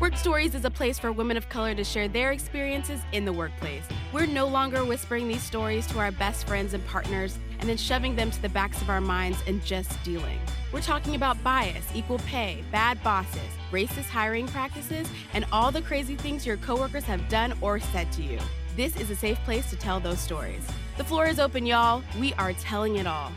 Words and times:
Work 0.00 0.16
Stories 0.16 0.54
is 0.54 0.64
a 0.64 0.70
place 0.70 0.98
for 0.98 1.12
women 1.12 1.36
of 1.36 1.48
color 1.48 1.74
to 1.74 1.84
share 1.84 2.08
their 2.08 2.32
experiences 2.32 3.00
in 3.12 3.24
the 3.24 3.32
workplace. 3.32 3.84
We're 4.12 4.26
no 4.26 4.46
longer 4.46 4.84
whispering 4.84 5.28
these 5.28 5.42
stories 5.42 5.86
to 5.88 6.00
our 6.00 6.10
best 6.10 6.46
friends 6.46 6.74
and 6.74 6.84
partners 6.86 7.38
and 7.60 7.68
then 7.68 7.76
shoving 7.76 8.16
them 8.16 8.30
to 8.32 8.42
the 8.42 8.48
backs 8.48 8.82
of 8.82 8.90
our 8.90 9.00
minds 9.00 9.38
and 9.46 9.64
just 9.64 10.02
dealing. 10.02 10.40
We're 10.72 10.80
talking 10.80 11.14
about 11.14 11.42
bias, 11.44 11.86
equal 11.94 12.18
pay, 12.20 12.64
bad 12.72 13.00
bosses, 13.04 13.40
racist 13.70 14.08
hiring 14.08 14.48
practices, 14.48 15.08
and 15.34 15.44
all 15.52 15.70
the 15.70 15.82
crazy 15.82 16.16
things 16.16 16.44
your 16.44 16.56
coworkers 16.56 17.04
have 17.04 17.28
done 17.28 17.54
or 17.60 17.78
said 17.78 18.10
to 18.12 18.22
you. 18.22 18.38
This 18.74 18.96
is 18.96 19.10
a 19.10 19.16
safe 19.16 19.38
place 19.44 19.70
to 19.70 19.76
tell 19.76 20.00
those 20.00 20.18
stories. 20.18 20.66
The 20.96 21.04
floor 21.04 21.26
is 21.26 21.38
open, 21.38 21.64
y'all. 21.64 22.02
We 22.18 22.32
are 22.34 22.54
telling 22.54 22.96
it 22.96 23.06
all. 23.06 23.30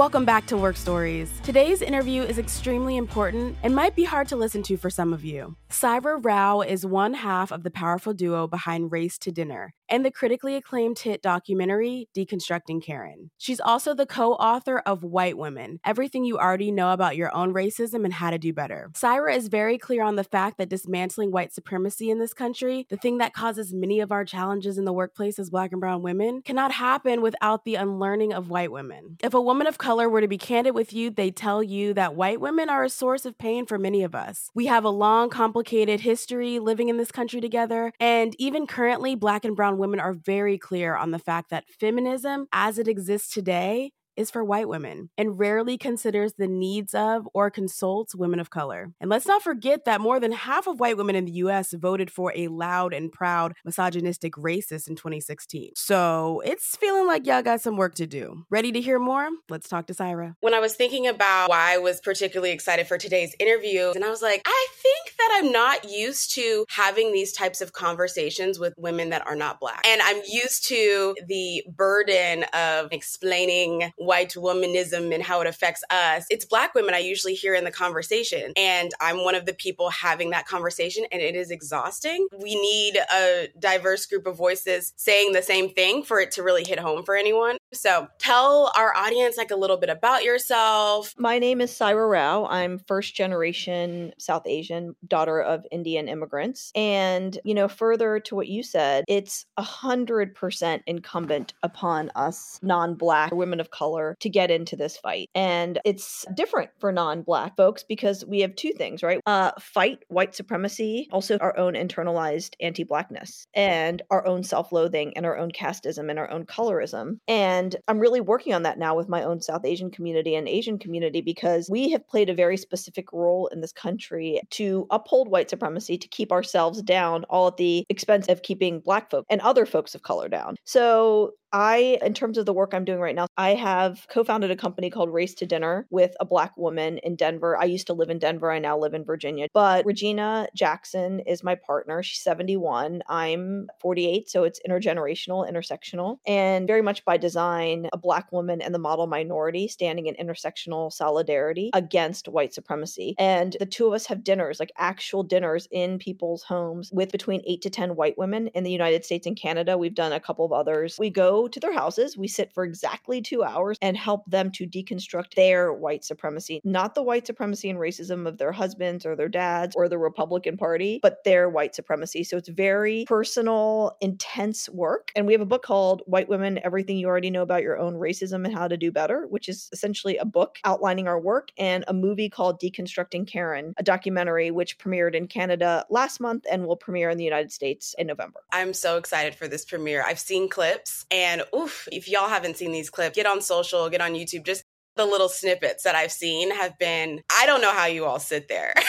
Welcome 0.00 0.24
back 0.24 0.46
to 0.46 0.56
Work 0.56 0.78
Stories. 0.78 1.30
Today's 1.42 1.82
interview 1.82 2.22
is 2.22 2.38
extremely 2.38 2.96
important 2.96 3.58
and 3.62 3.76
might 3.76 3.94
be 3.94 4.04
hard 4.04 4.28
to 4.28 4.36
listen 4.36 4.62
to 4.62 4.78
for 4.78 4.88
some 4.88 5.12
of 5.12 5.26
you. 5.26 5.56
Saira 5.68 6.18
Rao 6.24 6.62
is 6.62 6.86
one 6.86 7.12
half 7.12 7.52
of 7.52 7.64
the 7.64 7.70
powerful 7.70 8.14
duo 8.14 8.46
behind 8.46 8.92
Race 8.92 9.18
to 9.18 9.30
Dinner 9.30 9.74
and 9.90 10.04
the 10.04 10.10
critically 10.10 10.56
acclaimed 10.56 10.98
hit 10.98 11.20
documentary 11.20 12.08
Deconstructing 12.16 12.82
Karen. 12.82 13.30
She's 13.36 13.60
also 13.60 13.94
the 13.94 14.06
co 14.06 14.34
author 14.34 14.78
of 14.78 15.02
White 15.02 15.36
Women 15.36 15.80
Everything 15.84 16.24
You 16.24 16.38
Already 16.38 16.70
Know 16.70 16.92
About 16.92 17.16
Your 17.16 17.34
Own 17.34 17.52
Racism 17.52 18.04
and 18.04 18.12
How 18.14 18.30
to 18.30 18.38
Do 18.38 18.52
Better. 18.52 18.90
Saira 18.94 19.34
is 19.34 19.48
very 19.48 19.78
clear 19.78 20.02
on 20.02 20.16
the 20.16 20.24
fact 20.24 20.58
that 20.58 20.68
dismantling 20.68 21.32
white 21.32 21.52
supremacy 21.52 22.10
in 22.10 22.18
this 22.18 22.32
country, 22.32 22.86
the 22.88 22.96
thing 22.96 23.18
that 23.18 23.34
causes 23.34 23.74
many 23.74 24.00
of 24.00 24.12
our 24.12 24.24
challenges 24.24 24.78
in 24.78 24.84
the 24.84 24.92
workplace 24.92 25.38
as 25.38 25.50
Black 25.50 25.72
and 25.72 25.80
Brown 25.80 26.02
women, 26.02 26.42
cannot 26.42 26.72
happen 26.72 27.22
without 27.22 27.64
the 27.64 27.74
unlearning 27.74 28.32
of 28.32 28.48
white 28.48 28.70
women. 28.70 29.16
If 29.22 29.34
a 29.34 29.40
woman 29.40 29.66
of 29.66 29.78
color 29.78 30.08
were 30.08 30.20
to 30.20 30.28
be 30.28 30.38
candid 30.38 30.74
with 30.74 30.92
you, 30.92 31.10
they'd 31.10 31.36
tell 31.36 31.62
you 31.62 31.94
that 31.94 32.14
white 32.14 32.40
women 32.40 32.70
are 32.70 32.84
a 32.84 32.90
source 32.90 33.26
of 33.26 33.38
pain 33.38 33.66
for 33.66 33.78
many 33.78 34.02
of 34.04 34.14
us. 34.14 34.50
We 34.54 34.66
have 34.66 34.84
a 34.84 34.90
long, 34.90 35.30
complicated 35.30 36.00
history 36.00 36.58
living 36.58 36.88
in 36.88 36.96
this 36.96 37.10
country 37.10 37.40
together, 37.40 37.92
and 37.98 38.36
even 38.38 38.66
currently, 38.66 39.14
Black 39.14 39.44
and 39.44 39.56
Brown 39.56 39.79
women 39.80 40.00
are 40.00 40.12
very 40.14 40.58
clear 40.58 40.94
on 40.94 41.10
the 41.10 41.18
fact 41.18 41.50
that 41.50 41.68
feminism, 41.68 42.46
as 42.52 42.78
it 42.78 42.86
exists 42.88 43.32
today, 43.34 43.92
is 44.16 44.30
for 44.30 44.44
white 44.44 44.68
women 44.68 45.10
and 45.16 45.38
rarely 45.38 45.78
considers 45.78 46.34
the 46.34 46.48
needs 46.48 46.94
of 46.94 47.28
or 47.34 47.50
consults 47.50 48.14
women 48.14 48.40
of 48.40 48.50
color. 48.50 48.92
And 49.00 49.10
let's 49.10 49.26
not 49.26 49.42
forget 49.42 49.84
that 49.84 50.00
more 50.00 50.20
than 50.20 50.32
half 50.32 50.66
of 50.66 50.80
white 50.80 50.96
women 50.96 51.16
in 51.16 51.24
the 51.24 51.32
US 51.32 51.72
voted 51.72 52.10
for 52.10 52.32
a 52.36 52.48
loud 52.48 52.92
and 52.92 53.10
proud 53.12 53.54
misogynistic 53.64 54.34
racist 54.34 54.88
in 54.88 54.96
2016. 54.96 55.72
So 55.76 56.42
it's 56.44 56.76
feeling 56.76 57.06
like 57.06 57.26
y'all 57.26 57.42
got 57.42 57.60
some 57.60 57.76
work 57.76 57.94
to 57.96 58.06
do. 58.06 58.44
Ready 58.50 58.72
to 58.72 58.80
hear 58.80 58.98
more? 58.98 59.28
Let's 59.48 59.68
talk 59.68 59.86
to 59.86 59.94
Saira. 59.94 60.34
When 60.40 60.54
I 60.54 60.60
was 60.60 60.74
thinking 60.74 61.06
about 61.06 61.48
why 61.48 61.74
I 61.74 61.78
was 61.78 62.00
particularly 62.00 62.52
excited 62.52 62.86
for 62.86 62.98
today's 62.98 63.34
interview, 63.38 63.92
and 63.94 64.04
I 64.04 64.10
was 64.10 64.22
like, 64.22 64.42
I 64.46 64.66
think 64.82 65.16
that 65.18 65.40
I'm 65.42 65.52
not 65.52 65.90
used 65.90 66.34
to 66.34 66.64
having 66.68 67.12
these 67.12 67.32
types 67.32 67.60
of 67.60 67.72
conversations 67.72 68.58
with 68.58 68.74
women 68.76 69.10
that 69.10 69.26
are 69.26 69.36
not 69.36 69.60
black. 69.60 69.86
And 69.86 70.00
I'm 70.02 70.20
used 70.26 70.66
to 70.68 71.14
the 71.26 71.64
burden 71.74 72.44
of 72.52 72.88
explaining 72.92 73.92
white 74.10 74.30
womanism 74.30 75.14
and 75.14 75.22
how 75.22 75.40
it 75.40 75.46
affects 75.46 75.84
us. 75.88 76.26
It's 76.30 76.44
black 76.44 76.74
women 76.74 76.94
I 76.94 76.98
usually 76.98 77.34
hear 77.34 77.54
in 77.54 77.62
the 77.62 77.70
conversation. 77.70 78.52
And 78.56 78.90
I'm 79.00 79.22
one 79.22 79.36
of 79.36 79.46
the 79.46 79.54
people 79.54 79.88
having 79.88 80.30
that 80.30 80.46
conversation, 80.46 81.04
and 81.12 81.22
it 81.22 81.36
is 81.36 81.52
exhausting. 81.52 82.26
We 82.36 82.60
need 82.60 82.96
a 82.96 83.46
diverse 83.56 84.06
group 84.06 84.26
of 84.26 84.36
voices 84.36 84.92
saying 84.96 85.32
the 85.32 85.42
same 85.42 85.68
thing 85.68 86.02
for 86.02 86.18
it 86.18 86.32
to 86.32 86.42
really 86.42 86.64
hit 86.64 86.80
home 86.80 87.04
for 87.04 87.14
anyone. 87.14 87.56
So 87.72 88.08
tell 88.18 88.72
our 88.76 88.92
audience 88.96 89.36
like 89.36 89.52
a 89.52 89.56
little 89.56 89.76
bit 89.76 89.90
about 89.90 90.24
yourself. 90.24 91.14
My 91.16 91.38
name 91.38 91.60
is 91.60 91.70
Saira 91.70 92.10
Rao. 92.10 92.46
I'm 92.46 92.80
first 92.88 93.14
generation 93.14 94.12
South 94.18 94.42
Asian, 94.44 94.96
daughter 95.06 95.40
of 95.40 95.64
Indian 95.70 96.08
immigrants. 96.08 96.72
And, 96.74 97.38
you 97.44 97.54
know, 97.54 97.68
further 97.68 98.18
to 98.18 98.34
what 98.34 98.48
you 98.48 98.64
said, 98.64 99.04
it's 99.06 99.46
a 99.56 99.62
hundred 99.62 100.34
percent 100.34 100.82
incumbent 100.88 101.52
upon 101.62 102.10
us 102.16 102.58
non-black 102.60 103.30
women 103.32 103.60
of 103.60 103.70
color 103.70 103.89
to 104.20 104.28
get 104.28 104.50
into 104.50 104.76
this 104.76 104.96
fight. 104.96 105.28
And 105.34 105.78
it's 105.84 106.24
different 106.34 106.70
for 106.78 106.92
non-black 106.92 107.56
folks 107.56 107.82
because 107.82 108.24
we 108.26 108.40
have 108.40 108.54
two 108.54 108.72
things, 108.72 109.02
right? 109.02 109.20
Uh, 109.26 109.52
fight 109.60 109.98
white 110.08 110.34
supremacy, 110.34 111.08
also 111.12 111.38
our 111.38 111.56
own 111.56 111.74
internalized 111.74 112.54
anti-blackness 112.60 113.46
and 113.54 114.02
our 114.10 114.26
own 114.26 114.42
self-loathing 114.42 115.16
and 115.16 115.26
our 115.26 115.36
own 115.36 115.50
casteism 115.50 116.10
and 116.10 116.18
our 116.18 116.30
own 116.30 116.44
colorism. 116.46 117.18
And 117.28 117.76
I'm 117.88 117.98
really 117.98 118.20
working 118.20 118.54
on 118.54 118.62
that 118.62 118.78
now 118.78 118.96
with 118.96 119.08
my 119.08 119.22
own 119.22 119.40
South 119.40 119.64
Asian 119.64 119.90
community 119.90 120.34
and 120.34 120.48
Asian 120.48 120.78
community 120.78 121.20
because 121.20 121.68
we 121.70 121.90
have 121.90 122.06
played 122.08 122.30
a 122.30 122.34
very 122.34 122.56
specific 122.56 123.12
role 123.12 123.48
in 123.48 123.60
this 123.60 123.72
country 123.72 124.40
to 124.50 124.86
uphold 124.90 125.28
white 125.28 125.50
supremacy, 125.50 125.98
to 125.98 126.08
keep 126.08 126.32
ourselves 126.32 126.82
down, 126.82 127.24
all 127.24 127.48
at 127.48 127.56
the 127.56 127.84
expense 127.88 128.28
of 128.28 128.42
keeping 128.42 128.80
black 128.80 129.10
folk 129.10 129.26
and 129.30 129.40
other 129.40 129.66
folks 129.66 129.94
of 129.94 130.02
color 130.02 130.28
down. 130.28 130.56
So 130.64 131.32
I, 131.52 131.98
in 132.02 132.14
terms 132.14 132.38
of 132.38 132.46
the 132.46 132.52
work 132.52 132.72
I'm 132.72 132.84
doing 132.84 133.00
right 133.00 133.14
now, 133.14 133.26
I 133.36 133.54
have 133.54 134.06
co 134.08 134.22
founded 134.22 134.50
a 134.50 134.56
company 134.56 134.90
called 134.90 135.12
Race 135.12 135.34
to 135.34 135.46
Dinner 135.46 135.86
with 135.90 136.14
a 136.20 136.24
Black 136.24 136.56
woman 136.56 136.98
in 136.98 137.16
Denver. 137.16 137.56
I 137.56 137.64
used 137.64 137.86
to 137.88 137.92
live 137.92 138.10
in 138.10 138.18
Denver. 138.18 138.50
I 138.50 138.58
now 138.58 138.78
live 138.78 138.94
in 138.94 139.04
Virginia. 139.04 139.48
But 139.52 139.84
Regina 139.84 140.48
Jackson 140.54 141.20
is 141.20 141.42
my 141.42 141.54
partner. 141.54 142.02
She's 142.02 142.22
71. 142.22 143.02
I'm 143.08 143.68
48. 143.80 144.30
So 144.30 144.44
it's 144.44 144.60
intergenerational, 144.68 145.50
intersectional, 145.50 146.18
and 146.26 146.66
very 146.66 146.82
much 146.82 147.04
by 147.04 147.16
design, 147.16 147.88
a 147.92 147.98
Black 147.98 148.30
woman 148.32 148.62
and 148.62 148.74
the 148.74 148.78
model 148.78 149.06
minority 149.06 149.66
standing 149.66 150.06
in 150.06 150.14
intersectional 150.14 150.92
solidarity 150.92 151.70
against 151.74 152.28
white 152.28 152.54
supremacy. 152.54 153.14
And 153.18 153.56
the 153.58 153.66
two 153.66 153.86
of 153.86 153.92
us 153.92 154.06
have 154.06 154.22
dinners, 154.22 154.60
like 154.60 154.72
actual 154.78 155.22
dinners 155.22 155.66
in 155.70 155.98
people's 155.98 156.42
homes 156.42 156.90
with 156.92 157.10
between 157.10 157.42
eight 157.46 157.62
to 157.62 157.70
10 157.70 157.96
white 157.96 158.16
women 158.16 158.48
in 158.48 158.62
the 158.62 158.70
United 158.70 159.04
States 159.04 159.26
and 159.26 159.36
Canada. 159.36 159.76
We've 159.76 159.94
done 159.94 160.12
a 160.12 160.20
couple 160.20 160.44
of 160.44 160.52
others. 160.52 160.96
We 160.98 161.10
go 161.10 161.39
to 161.48 161.60
their 161.60 161.72
houses, 161.72 162.16
we 162.16 162.28
sit 162.28 162.52
for 162.52 162.64
exactly 162.64 163.20
two 163.20 163.42
hours 163.42 163.76
and 163.82 163.96
help 163.96 164.24
them 164.26 164.50
to 164.52 164.66
deconstruct 164.66 165.34
their 165.34 165.72
white 165.72 166.04
supremacy, 166.04 166.60
not 166.64 166.94
the 166.94 167.02
white 167.02 167.26
supremacy 167.26 167.70
and 167.70 167.78
racism 167.78 168.26
of 168.26 168.38
their 168.38 168.52
husbands 168.52 169.06
or 169.06 169.16
their 169.16 169.28
dads 169.28 169.76
or 169.76 169.88
the 169.88 169.98
Republican 169.98 170.56
Party, 170.56 170.98
but 171.02 171.22
their 171.24 171.48
white 171.48 171.74
supremacy. 171.74 172.24
So 172.24 172.36
it's 172.36 172.48
very 172.48 173.04
personal, 173.06 173.96
intense 174.00 174.68
work. 174.68 175.12
And 175.14 175.26
we 175.26 175.32
have 175.32 175.42
a 175.42 175.46
book 175.46 175.62
called 175.62 176.02
White 176.06 176.28
Women 176.28 176.60
Everything 176.64 176.96
You 176.96 177.06
Already 177.06 177.30
Know 177.30 177.42
About 177.42 177.62
Your 177.62 177.78
Own 177.78 177.94
Racism 177.94 178.44
and 178.44 178.54
How 178.54 178.68
to 178.68 178.76
Do 178.76 178.90
Better, 178.90 179.26
which 179.28 179.48
is 179.48 179.68
essentially 179.72 180.16
a 180.16 180.24
book 180.24 180.58
outlining 180.64 181.08
our 181.08 181.20
work, 181.20 181.50
and 181.58 181.84
a 181.88 181.92
movie 181.92 182.28
called 182.28 182.60
Deconstructing 182.60 183.26
Karen, 183.26 183.74
a 183.76 183.82
documentary 183.82 184.50
which 184.50 184.78
premiered 184.78 185.14
in 185.14 185.26
Canada 185.26 185.86
last 185.90 186.20
month 186.20 186.44
and 186.50 186.66
will 186.66 186.76
premiere 186.76 187.10
in 187.10 187.18
the 187.18 187.24
United 187.24 187.52
States 187.52 187.94
in 187.98 188.06
November. 188.06 188.40
I'm 188.52 188.72
so 188.72 188.96
excited 188.96 189.34
for 189.34 189.46
this 189.46 189.64
premiere. 189.64 190.02
I've 190.06 190.18
seen 190.18 190.48
clips 190.48 191.06
and 191.10 191.29
oof, 191.54 191.86
if 191.92 192.08
y'all 192.08 192.28
haven't 192.28 192.56
seen 192.56 192.72
these 192.72 192.90
clips, 192.90 193.16
get 193.16 193.26
on 193.26 193.40
social, 193.40 193.88
get 193.90 194.00
on 194.00 194.12
YouTube, 194.12 194.44
just 194.44 194.64
the 194.96 195.06
little 195.06 195.28
snippets 195.28 195.84
that 195.84 195.94
I've 195.94 196.12
seen 196.12 196.50
have 196.54 196.76
been 196.78 197.22
I 197.32 197.46
don't 197.46 197.62
know 197.62 197.72
how 197.72 197.86
you 197.86 198.04
all 198.06 198.18
sit 198.18 198.48
there. 198.48 198.74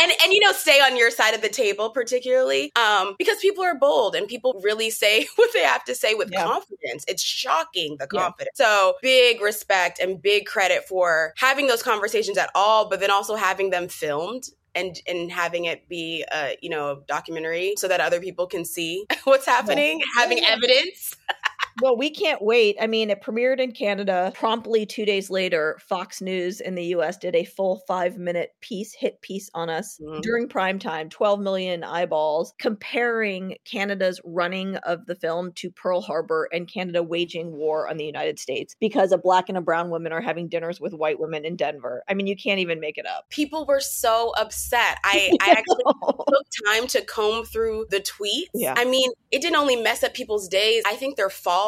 and 0.00 0.12
and 0.22 0.32
you 0.32 0.40
know 0.40 0.52
stay 0.52 0.80
on 0.80 0.96
your 0.96 1.10
side 1.10 1.34
of 1.34 1.42
the 1.42 1.48
table 1.48 1.90
particularly 1.90 2.70
um 2.76 3.14
because 3.18 3.38
people 3.38 3.64
are 3.64 3.74
bold 3.74 4.14
and 4.14 4.28
people 4.28 4.58
really 4.62 4.90
say 4.90 5.26
what 5.36 5.50
they 5.52 5.62
have 5.62 5.84
to 5.84 5.94
say 5.94 6.14
with 6.14 6.30
Yeah. 6.32 6.44
confidence 6.44 7.04
it's 7.08 7.22
shocking 7.22 7.96
the 7.98 8.06
Yeah. 8.12 8.20
confidence 8.22 8.50
so 8.54 8.94
big 9.02 9.40
respect 9.40 9.98
and 9.98 10.20
big 10.22 10.46
credit 10.46 10.84
for 10.88 11.32
having 11.36 11.66
those 11.66 11.82
conversations 11.82 12.38
at 12.38 12.50
all 12.54 12.88
but 12.88 13.00
then 13.00 13.10
also 13.10 13.34
having 13.34 13.70
them 13.70 13.88
filmed 13.88 14.44
and 14.78 15.00
and 15.08 15.30
having 15.32 15.64
it 15.66 15.88
be 15.88 16.24
a 16.32 16.56
you 16.62 16.70
know 16.70 16.90
a 16.92 16.96
documentary 17.06 17.74
so 17.76 17.88
that 17.88 18.00
other 18.00 18.20
people 18.20 18.46
can 18.46 18.64
see 18.64 19.06
what's 19.24 19.46
happening 19.46 20.00
having 20.16 20.38
Yeah. 20.38 20.56
evidence 20.56 21.14
Well, 21.82 21.96
we 21.96 22.10
can't 22.10 22.42
wait. 22.42 22.76
I 22.80 22.86
mean, 22.86 23.10
it 23.10 23.22
premiered 23.22 23.60
in 23.60 23.72
Canada. 23.72 24.32
Promptly 24.34 24.84
two 24.86 25.04
days 25.04 25.30
later, 25.30 25.78
Fox 25.80 26.20
News 26.20 26.60
in 26.60 26.74
the 26.74 26.84
US 26.86 27.16
did 27.16 27.36
a 27.36 27.44
full 27.44 27.82
five 27.86 28.18
minute 28.18 28.50
piece, 28.60 28.92
hit 28.94 29.20
piece 29.22 29.48
on 29.54 29.70
us 29.70 29.98
Mhm. 30.02 30.22
during 30.22 30.48
prime 30.48 30.78
time, 30.78 31.08
12 31.08 31.40
million 31.40 31.84
eyeballs, 31.84 32.52
comparing 32.58 33.56
Canada's 33.64 34.20
running 34.24 34.76
of 34.78 35.06
the 35.06 35.14
film 35.14 35.52
to 35.52 35.70
Pearl 35.70 36.00
Harbor 36.00 36.48
and 36.52 36.72
Canada 36.72 37.02
waging 37.02 37.52
war 37.52 37.88
on 37.88 37.96
the 37.96 38.04
United 38.04 38.38
States 38.38 38.74
because 38.80 39.12
a 39.12 39.18
black 39.18 39.48
and 39.48 39.58
a 39.58 39.60
brown 39.60 39.90
woman 39.90 40.12
are 40.12 40.20
having 40.20 40.48
dinners 40.48 40.80
with 40.80 40.92
white 40.94 41.20
women 41.20 41.44
in 41.44 41.56
Denver. 41.56 42.02
I 42.08 42.14
mean, 42.14 42.26
you 42.26 42.36
can't 42.36 42.60
even 42.60 42.80
make 42.80 42.98
it 42.98 43.06
up. 43.06 43.26
people 43.30 43.66
were 43.66 43.80
so 43.80 44.32
upset 44.36 44.98
i 45.04 45.30
i 45.40 45.50
actually 45.50 45.84
took 46.28 46.46
time 46.66 46.86
to 46.88 47.00
comb 47.02 47.44
through 47.44 47.86
the 47.90 48.00
tweets. 48.00 48.46
Yeah. 48.54 48.74
I 48.76 48.84
mean, 48.84 49.10
it 49.30 49.42
didn't 49.42 49.56
only 49.56 49.76
mess 49.76 50.02
up 50.02 50.14
people's 50.14 50.48
days, 50.48 50.82
I 50.86 50.96
think 50.96 51.16
their 51.16 51.30
fall 51.30 51.67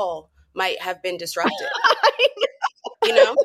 might 0.54 0.80
have 0.80 1.02
been 1.02 1.16
disrupted. 1.16 1.68
you 3.04 3.14
know? 3.14 3.36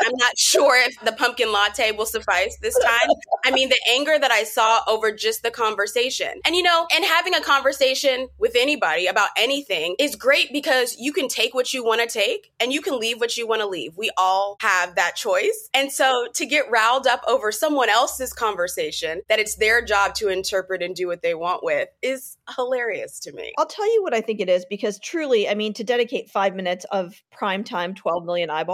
I'm 0.00 0.16
not 0.16 0.38
sure 0.38 0.76
if 0.76 0.98
the 1.00 1.12
pumpkin 1.12 1.52
latte 1.52 1.92
will 1.92 2.06
suffice 2.06 2.56
this 2.62 2.78
time. 2.78 3.10
I 3.44 3.50
mean, 3.50 3.68
the 3.68 3.80
anger 3.90 4.18
that 4.18 4.30
I 4.30 4.44
saw 4.44 4.80
over 4.86 5.12
just 5.12 5.42
the 5.42 5.50
conversation. 5.50 6.40
And 6.44 6.54
you 6.54 6.62
know, 6.62 6.86
and 6.94 7.04
having 7.04 7.34
a 7.34 7.40
conversation 7.40 8.28
with 8.38 8.52
anybody 8.56 9.06
about 9.06 9.28
anything 9.36 9.94
is 9.98 10.16
great 10.16 10.52
because 10.52 10.96
you 10.98 11.12
can 11.12 11.28
take 11.28 11.54
what 11.54 11.72
you 11.74 11.84
want 11.84 12.00
to 12.00 12.06
take 12.06 12.52
and 12.60 12.72
you 12.72 12.80
can 12.80 12.98
leave 12.98 13.20
what 13.20 13.36
you 13.36 13.46
want 13.46 13.60
to 13.60 13.68
leave. 13.68 13.96
We 13.96 14.10
all 14.16 14.56
have 14.60 14.94
that 14.94 15.16
choice. 15.16 15.68
And 15.74 15.92
so 15.92 16.28
to 16.34 16.46
get 16.46 16.70
riled 16.70 17.06
up 17.06 17.22
over 17.28 17.52
someone 17.52 17.90
else's 17.90 18.32
conversation 18.32 19.22
that 19.28 19.38
it's 19.38 19.56
their 19.56 19.82
job 19.84 20.14
to 20.14 20.28
interpret 20.28 20.82
and 20.82 20.94
do 20.94 21.06
what 21.06 21.22
they 21.22 21.34
want 21.34 21.62
with 21.62 21.88
is 22.02 22.36
hilarious 22.56 23.20
to 23.20 23.32
me. 23.32 23.52
I'll 23.58 23.66
tell 23.66 23.92
you 23.92 24.02
what 24.02 24.14
I 24.14 24.20
think 24.20 24.40
it 24.40 24.48
is 24.48 24.64
because 24.68 24.98
truly, 24.98 25.48
I 25.48 25.54
mean, 25.54 25.74
to 25.74 25.84
dedicate 25.84 26.30
five 26.30 26.54
minutes 26.54 26.86
of 26.90 27.22
prime 27.30 27.64
time, 27.64 27.94
12 27.94 28.24
million 28.24 28.50
eyeballs 28.50 28.69